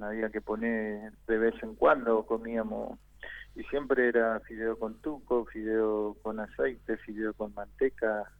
había 0.00 0.30
que 0.30 0.40
poner 0.40 1.12
de 1.26 1.38
vez 1.38 1.60
en 1.64 1.74
cuando 1.74 2.24
comíamos 2.26 2.96
y 3.56 3.64
siempre 3.64 4.06
era 4.08 4.38
fideo 4.40 4.78
con 4.78 5.00
tuco, 5.00 5.46
fideo 5.46 6.16
con 6.22 6.38
aceite, 6.38 6.96
fideo 6.98 7.34
con 7.34 7.52
manteca, 7.54 8.30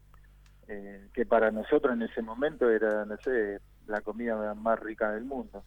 eh, 0.69 1.09
que 1.13 1.27
para 1.27 1.51
nosotros 1.51 1.95
en 1.95 2.03
ese 2.03 2.23
momento 2.23 2.71
era, 2.71 3.05
no 3.05 3.17
sé, 3.17 3.59
la 3.89 4.01
comida 4.01 4.55
más 4.55 4.79
rica 4.79 5.11
del 5.11 5.25
mundo. 5.25 5.65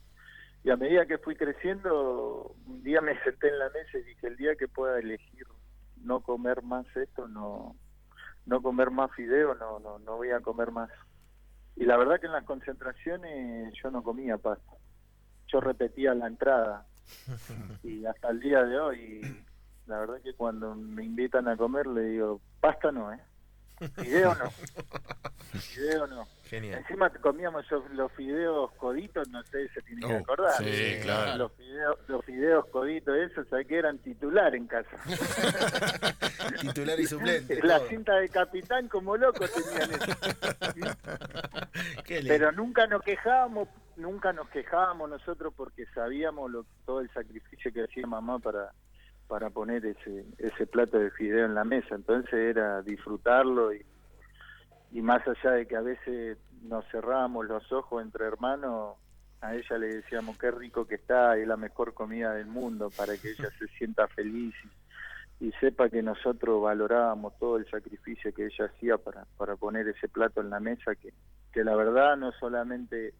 Y 0.64 0.70
a 0.70 0.78
medida 0.78 1.06
que 1.06 1.18
fui 1.18 1.36
creciendo, 1.36 2.56
un 2.66 2.82
día 2.82 3.02
me 3.02 3.22
senté 3.24 3.50
en 3.50 3.60
la 3.60 3.70
mesa 3.72 3.98
y 3.98 4.04
dije, 4.04 4.28
el 4.28 4.38
día 4.38 4.56
que 4.56 4.70
pueda 4.70 5.00
elegir 5.00 5.46
no 6.04 6.22
comer 6.22 6.64
más 6.64 6.86
esto, 6.96 7.28
no 7.28 7.76
no 8.46 8.62
comer 8.62 8.92
más 8.92 9.12
fideo, 9.12 9.56
no, 9.56 9.80
no, 9.80 10.00
no 10.00 10.18
voy 10.18 10.32
a 10.32 10.40
comer 10.40 10.72
más. 10.72 10.90
Y 11.76 11.86
la 11.86 11.98
verdad 11.98 12.20
que 12.20 12.26
en 12.26 12.34
las 12.34 12.44
concentraciones 12.44 13.74
yo 13.82 13.92
no 13.92 14.04
comía 14.04 14.38
pasta. 14.38 14.74
Yo 15.48 15.62
repetía 15.62 16.14
la 16.14 16.28
entrada. 16.28 16.86
Y 17.84 18.06
hasta 18.06 18.30
el 18.30 18.40
día 18.40 18.64
de 18.64 18.80
hoy, 18.80 19.44
la 19.88 20.00
verdad 20.00 20.22
que 20.22 20.34
cuando 20.36 20.76
me 20.76 21.04
invitan 21.04 21.48
a 21.48 21.58
comer 21.58 21.88
le 21.88 22.04
digo, 22.04 22.42
pasta 22.60 22.92
no, 22.92 23.12
¿eh? 23.12 23.20
Fideo 23.96 24.36
no. 24.36 24.52
Fideo 25.60 26.08
no. 26.08 26.28
Genial. 26.46 26.80
Encima 26.80 27.10
comíamos 27.10 27.66
los 27.94 28.12
fideos 28.12 28.72
coditos, 28.74 29.28
no 29.30 29.42
sé, 29.44 29.70
se 29.70 29.82
tienen 29.84 30.08
que 30.10 30.16
Oh, 30.16 30.20
acordar. 30.20 30.54
sí, 30.64 31.00
claro. 31.02 31.38
Los 31.38 31.52
fideos, 31.54 31.98
los 32.08 32.26
fideos 32.26 32.66
coditos, 32.68 33.16
esos, 33.18 33.48
¿sabes 33.48 33.68
que 33.68 33.78
eran 33.78 33.98
titular 34.00 34.54
en 34.54 34.68
casa? 34.68 34.98
Titular 36.62 37.00
y 37.00 37.06
suplente. 37.08 37.60
La 37.64 37.78
todo. 37.80 37.88
cinta 37.90 38.16
de 38.18 38.30
capitán 38.30 38.88
como 38.90 39.16
loco 39.18 39.46
tenían 39.48 39.92
eso. 39.92 40.12
Pero 42.28 42.52
nunca 42.52 42.88
nos 42.88 43.02
quejábamos, 43.04 43.70
nunca 43.96 44.34
nos 44.34 44.50
quejábamos 44.50 45.10
nosotros 45.10 45.54
porque 45.56 45.86
sabíamos 45.94 46.52
lo, 46.52 46.66
todo 46.86 47.00
el 47.00 47.10
sacrificio 47.14 47.72
que 47.72 47.84
hacía 47.84 48.06
mamá 48.08 48.40
para 48.40 48.72
para 49.32 49.50
poner 49.50 49.86
ese 49.86 50.26
ese 50.40 50.68
plato 50.68 51.00
de 51.00 51.10
fideo 51.10 51.46
en 51.46 51.56
la 51.56 51.64
mesa. 51.64 51.96
Entonces 51.96 52.34
era 52.34 52.82
disfrutarlo 52.82 53.74
y, 53.74 53.82
y 54.92 55.02
más 55.02 55.26
allá 55.26 55.52
de 55.52 55.66
que 55.66 55.78
a 55.78 55.82
veces 55.82 56.38
nos 56.64 56.84
cerrábamos 56.92 57.46
los 57.46 57.72
ojos 57.72 58.04
entre 58.04 58.26
hermanos, 58.26 58.98
a 59.40 59.56
ella 59.56 59.78
le 59.78 59.88
decíamos 59.88 60.38
qué 60.38 60.52
rico 60.52 60.86
que 60.86 60.96
está, 60.96 61.38
es 61.38 61.48
la 61.48 61.56
mejor 61.56 61.94
comida 61.94 62.34
del 62.34 62.48
mundo 62.48 62.90
para 62.90 63.16
que 63.16 63.32
ella 63.32 63.50
se 63.58 63.70
sienta 63.78 64.06
feliz 64.10 64.54
y, 65.40 65.52
sepa 65.62 65.90
que 65.90 66.04
nosotros 66.04 66.62
valorábamos 66.62 67.38
todo 67.40 67.56
el 67.56 67.66
sacrificio 67.70 68.34
que 68.34 68.48
ella 68.48 68.66
hacía 68.66 68.98
para, 68.98 69.26
para 69.38 69.56
poner 69.56 69.88
ese 69.88 70.10
plato 70.10 70.42
en 70.42 70.50
la 70.50 70.60
mesa, 70.60 70.94
que, 70.96 71.14
que 71.54 71.64
la 71.64 71.76
verdad 71.76 72.18
no 72.18 72.34
solamente 72.34 73.14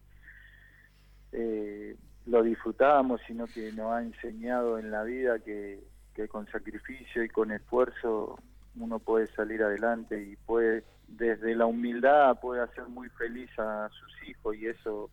eh, 1.32 1.96
lo 2.26 2.42
disfrutábamos, 2.42 3.20
sino 3.26 3.46
que 3.46 3.72
nos 3.72 3.92
ha 3.92 4.02
enseñado 4.02 4.78
en 4.78 4.90
la 4.90 5.04
vida 5.04 5.38
que, 5.38 5.80
que 6.14 6.28
con 6.28 6.46
sacrificio 6.48 7.24
y 7.24 7.28
con 7.28 7.52
esfuerzo 7.52 8.38
uno 8.76 8.98
puede 8.98 9.26
salir 9.34 9.62
adelante 9.62 10.20
y 10.22 10.36
puede 10.36 10.84
desde 11.08 11.54
la 11.54 11.66
humildad 11.66 12.38
puede 12.40 12.62
hacer 12.62 12.88
muy 12.88 13.08
feliz 13.10 13.50
a 13.58 13.88
sus 13.90 14.28
hijos 14.28 14.56
y 14.56 14.66
eso 14.66 15.10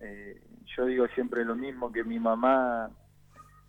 eh, 0.00 0.40
yo 0.76 0.86
digo 0.86 1.06
siempre 1.08 1.44
lo 1.44 1.54
mismo 1.54 1.92
que 1.92 2.04
mi 2.04 2.18
mamá 2.18 2.90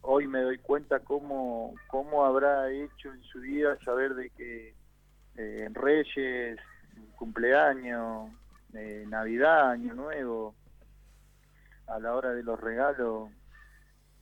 hoy 0.02 0.28
me 0.28 0.42
doy 0.42 0.58
cuenta 0.58 1.00
cómo 1.00 1.74
cómo 1.88 2.26
habrá 2.26 2.70
hecho 2.72 3.14
en 3.14 3.24
su 3.24 3.40
vida 3.40 3.78
saber 3.86 4.16
de 4.16 4.30
que 4.32 4.74
eh, 5.38 5.64
en 5.66 5.74
Reyes 5.74 6.60
cumpleaños 7.16 8.30
eh, 8.74 9.06
Navidad 9.08 9.72
Año 9.72 9.94
Nuevo 9.94 10.56
a 11.88 12.00
la 12.00 12.14
hora 12.14 12.34
de 12.34 12.44
los 12.44 12.60
regalos 12.60 13.30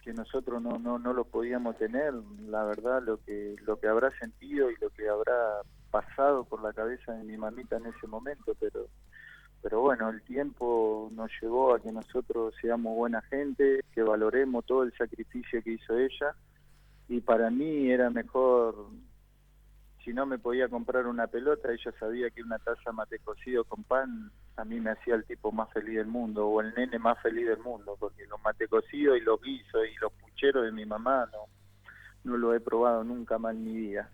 que 0.03 0.13
nosotros 0.13 0.61
no, 0.61 0.77
no, 0.79 0.97
no 0.97 1.13
lo 1.13 1.25
podíamos 1.25 1.77
tener, 1.77 2.13
la 2.47 2.63
verdad 2.63 3.01
lo 3.03 3.17
que 3.23 3.55
lo 3.65 3.79
que 3.79 3.87
habrá 3.87 4.11
sentido 4.19 4.71
y 4.71 4.75
lo 4.81 4.89
que 4.89 5.09
habrá 5.09 5.61
pasado 5.91 6.45
por 6.45 6.63
la 6.63 6.73
cabeza 6.73 7.13
de 7.13 7.23
mi 7.23 7.37
mamita 7.37 7.77
en 7.77 7.87
ese 7.87 8.07
momento, 8.07 8.53
pero 8.59 8.87
pero 9.61 9.81
bueno, 9.81 10.09
el 10.09 10.21
tiempo 10.21 11.09
nos 11.11 11.29
llevó 11.41 11.73
a 11.75 11.81
que 11.81 11.91
nosotros 11.91 12.53
seamos 12.61 12.95
buena 12.95 13.21
gente, 13.23 13.81
que 13.93 14.01
valoremos 14.01 14.65
todo 14.65 14.83
el 14.83 14.93
sacrificio 14.97 15.61
que 15.61 15.73
hizo 15.73 15.97
ella 15.97 16.33
y 17.09 17.19
para 17.19 17.49
mí 17.49 17.91
era 17.91 18.09
mejor 18.09 18.87
si 20.03 20.13
no 20.13 20.25
me 20.25 20.39
podía 20.39 20.69
comprar 20.69 21.07
una 21.07 21.27
pelota, 21.27 21.71
ella 21.71 21.91
sabía 21.99 22.29
que 22.29 22.41
una 22.41 22.59
taza 22.59 22.91
mate 22.91 23.19
cocido 23.19 23.63
con 23.65 23.83
pan 23.83 24.31
a 24.55 24.65
mí 24.65 24.79
me 24.79 24.91
hacía 24.91 25.15
el 25.15 25.25
tipo 25.25 25.51
más 25.51 25.71
feliz 25.71 25.97
del 25.97 26.07
mundo 26.07 26.47
o 26.47 26.61
el 26.61 26.73
nene 26.75 26.99
más 26.99 27.21
feliz 27.21 27.47
del 27.47 27.59
mundo, 27.59 27.95
porque 27.99 28.25
los 28.27 28.41
mate 28.41 28.67
cocidos 28.67 29.17
y 29.17 29.21
los 29.21 29.41
guisos 29.41 29.81
y 29.89 29.95
los 30.01 30.11
pucheros 30.13 30.65
de 30.65 30.71
mi 30.71 30.85
mamá 30.85 31.29
no, 31.31 31.47
no 32.23 32.37
lo 32.37 32.53
he 32.53 32.59
probado 32.59 33.03
nunca 33.03 33.37
más 33.37 33.55
en 33.55 33.63
mi 33.63 33.73
vida. 33.73 34.09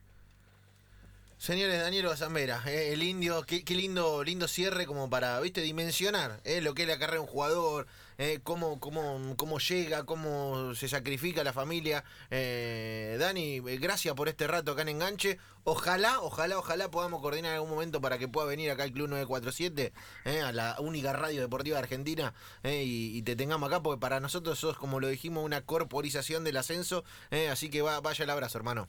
Señores, 1.38 1.82
Daniel 1.82 2.06
Bazambera, 2.06 2.62
eh, 2.66 2.94
el 2.94 3.04
indio, 3.04 3.44
qué, 3.44 3.64
qué 3.66 3.76
lindo 3.76 4.24
lindo 4.24 4.48
cierre 4.48 4.86
como 4.86 5.10
para, 5.10 5.40
viste, 5.42 5.62
dimensionar 5.62 6.40
eh, 6.44 6.62
lo 6.62 6.74
que 6.74 6.84
es 6.84 6.88
la 6.88 6.98
carrera 6.98 7.16
de 7.16 7.22
un 7.22 7.28
jugador, 7.28 7.88
eh, 8.18 8.40
cómo, 8.44 8.80
cómo, 8.80 9.36
cómo 9.38 9.60
llega, 9.60 10.06
cómo 10.06 10.74
se 10.76 10.88
sacrifica 10.88 11.44
la 11.44 11.54
familia. 11.54 12.04
Eh, 12.32 13.18
Dani, 13.20 13.58
eh, 13.58 13.78
gracias 13.78 14.14
por 14.16 14.30
este 14.30 14.48
rato 14.48 14.72
acá 14.72 14.82
en 14.84 14.90
Enganche. 14.90 15.38
Ojalá, 15.64 16.20
ojalá, 16.22 16.58
ojalá 16.60 16.92
podamos 16.92 17.22
coordinar 17.22 17.52
en 17.52 17.56
algún 17.56 17.72
momento 17.72 18.00
para 18.02 18.18
que 18.18 18.28
pueda 18.28 18.48
venir 18.48 18.70
acá 18.70 18.84
al 18.84 18.92
Club 18.92 19.10
947, 19.10 19.94
eh, 20.26 20.42
a 20.42 20.52
la 20.52 20.76
única 20.80 21.12
radio 21.14 21.42
deportiva 21.42 21.78
de 21.78 21.84
Argentina, 21.84 22.34
eh, 22.64 22.84
y, 22.84 23.18
y 23.18 23.22
te 23.24 23.36
tengamos 23.36 23.68
acá, 23.68 23.82
porque 23.82 24.00
para 24.00 24.20
nosotros 24.20 24.60
sos, 24.60 24.78
como 24.78 25.00
lo 25.00 25.08
dijimos, 25.08 25.44
una 25.44 25.62
corporización 25.62 26.44
del 26.44 26.58
ascenso. 26.58 27.04
eh, 27.32 27.50
así 27.50 27.70
que 27.70 27.82
va, 27.82 28.00
vaya 28.02 28.24
el 28.24 28.30
abrazo, 28.30 28.58
hermano. 28.58 28.88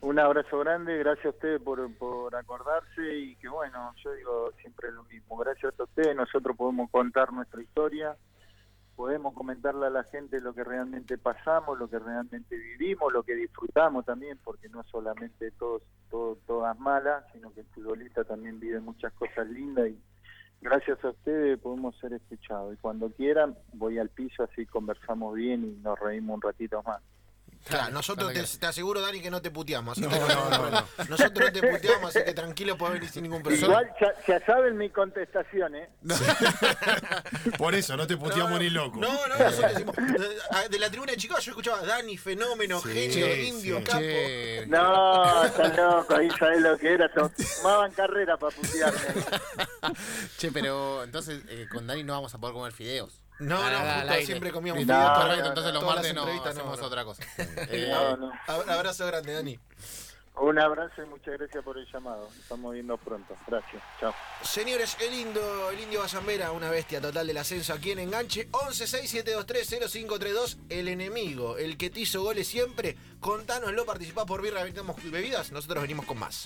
Un 0.00 0.18
abrazo 0.18 0.58
grande, 0.58 0.98
gracias 0.98 1.26
a 1.26 1.30
ustedes 1.30 1.60
por, 1.62 1.92
por 1.96 2.36
acordarse 2.36 3.18
y 3.18 3.34
que 3.36 3.48
bueno, 3.48 3.94
yo 4.04 4.12
digo 4.12 4.52
siempre 4.60 4.92
lo 4.92 5.04
mismo, 5.04 5.36
gracias 5.38 5.78
a 5.80 5.84
ustedes 5.84 6.14
nosotros 6.14 6.54
podemos 6.56 6.90
contar 6.90 7.32
nuestra 7.32 7.62
historia, 7.62 8.14
podemos 8.94 9.32
comentarle 9.34 9.86
a 9.86 9.90
la 9.90 10.04
gente 10.04 10.40
lo 10.40 10.54
que 10.54 10.64
realmente 10.64 11.16
pasamos, 11.16 11.78
lo 11.78 11.88
que 11.88 11.98
realmente 11.98 12.56
vivimos, 12.56 13.12
lo 13.12 13.22
que 13.22 13.34
disfrutamos 13.34 14.04
también, 14.04 14.38
porque 14.44 14.68
no 14.68 14.84
solamente 14.84 15.50
todos, 15.52 15.82
todo, 16.10 16.36
todas 16.46 16.78
malas, 16.78 17.24
sino 17.32 17.52
que 17.52 17.60
el 17.60 17.66
futbolista 17.66 18.22
también 18.22 18.60
vive 18.60 18.80
muchas 18.80 19.12
cosas 19.14 19.48
lindas 19.48 19.88
y 19.88 19.98
gracias 20.60 21.02
a 21.04 21.08
ustedes 21.08 21.58
podemos 21.58 21.96
ser 21.98 22.12
escuchados 22.12 22.74
y 22.74 22.76
cuando 22.76 23.10
quieran 23.10 23.56
voy 23.72 23.98
al 23.98 24.10
piso 24.10 24.42
así 24.42 24.66
conversamos 24.66 25.34
bien 25.34 25.64
y 25.64 25.82
nos 25.82 25.98
reímos 25.98 26.34
un 26.36 26.42
ratito 26.42 26.82
más. 26.82 27.00
Claro, 27.68 27.92
nosotros 27.92 28.32
te, 28.60 28.66
aseguro, 28.66 29.00
Dani, 29.00 29.20
que 29.20 29.30
no 29.30 29.42
te 29.42 29.50
puteamos. 29.50 29.92
así 29.98 30.00
No, 30.02 30.08
que- 30.10 30.18
no, 30.34 30.50
no, 30.50 30.70
no. 30.70 30.86
Nosotros 31.08 31.46
no 31.46 31.60
te 31.60 31.66
puteamos, 31.68 32.14
así 32.14 32.24
que 32.24 32.32
tranquilo, 32.32 32.78
puedes 32.78 32.94
venir 32.94 33.10
sin 33.10 33.24
ningún 33.24 33.42
problema. 33.42 33.66
Igual 33.66 33.90
ya, 34.00 34.14
ya 34.26 34.46
saben 34.46 34.76
mi 34.76 34.88
contestación, 34.90 35.74
¿eh? 35.74 35.88
Por 37.58 37.74
eso, 37.74 37.96
no 37.96 38.06
te 38.06 38.16
puteamos 38.16 38.52
no, 38.52 38.58
ni 38.58 38.70
loco. 38.70 38.98
No, 39.00 39.08
no, 39.28 39.38
nosotros 39.38 39.72
decimos, 39.72 39.96
de, 39.96 40.68
de 40.70 40.78
la 40.78 40.90
tribuna 40.90 41.12
de 41.12 41.18
Chicago 41.18 41.40
yo 41.40 41.50
escuchaba 41.52 41.82
Dani, 41.82 42.16
fenómeno, 42.16 42.80
Sí, 42.80 42.88
genio, 42.92 43.26
sí. 43.34 43.40
indio, 43.48 43.82
capo. 43.84 44.00
No, 44.68 45.44
está 45.44 45.68
loco, 45.74 46.14
ahí 46.16 46.30
sabés 46.38 46.60
lo 46.60 46.78
que 46.78 46.94
era. 46.94 47.10
Tomaban 47.12 47.90
carrera 47.92 48.36
para 48.36 48.54
putearme. 48.54 48.98
che, 50.38 50.52
pero 50.52 51.02
entonces 51.04 51.42
eh, 51.48 51.66
con 51.70 51.86
Dani 51.86 52.04
no 52.04 52.12
vamos 52.14 52.34
a 52.34 52.38
poder 52.38 52.54
comer 52.54 52.72
fideos. 52.72 53.22
No, 53.38 53.70
no, 53.70 53.78
justo 54.00 54.14
siempre 54.26 54.50
comíamos 54.52 54.82
fideos, 54.82 54.98
No, 54.98 55.28
las- 55.28 55.46
entonces 55.48 55.72
los 55.74 55.84
martes 55.84 56.14
no 56.14 56.24
hacemos 56.44 56.78
no. 56.80 56.86
otra 56.86 57.04
cosa. 57.04 57.22
No, 57.38 57.44
Eh, 57.68 57.92
Abrazo 58.68 59.06
grande, 59.06 59.32
Dani. 59.34 59.58
Un 60.38 60.58
abrazo 60.60 61.02
y 61.02 61.06
muchas 61.06 61.38
gracias 61.38 61.64
por 61.64 61.78
el 61.78 61.86
llamado. 61.90 62.28
Estamos 62.38 62.74
viendo 62.74 62.98
pronto. 62.98 63.34
Gracias. 63.46 63.82
Chao. 63.98 64.14
Señores, 64.42 64.94
el 65.00 65.14
indio, 65.14 65.70
el 65.70 65.80
indio 65.80 66.00
Bazambera, 66.00 66.52
una 66.52 66.68
bestia 66.68 67.00
total 67.00 67.26
del 67.26 67.38
ascenso 67.38 67.72
aquí 67.72 67.92
en 67.92 68.00
Enganche. 68.00 68.46
1167230532, 68.50 70.58
el 70.68 70.88
enemigo, 70.88 71.56
el 71.56 71.78
que 71.78 71.88
te 71.88 72.00
hizo 72.00 72.20
goles 72.22 72.46
siempre. 72.46 72.98
Contanoslo, 73.18 73.86
participá 73.86 74.26
por 74.26 74.42
Birra 74.42 74.62
Bebidas. 75.04 75.52
Nosotros 75.52 75.80
venimos 75.80 76.04
con 76.04 76.18
más. 76.18 76.44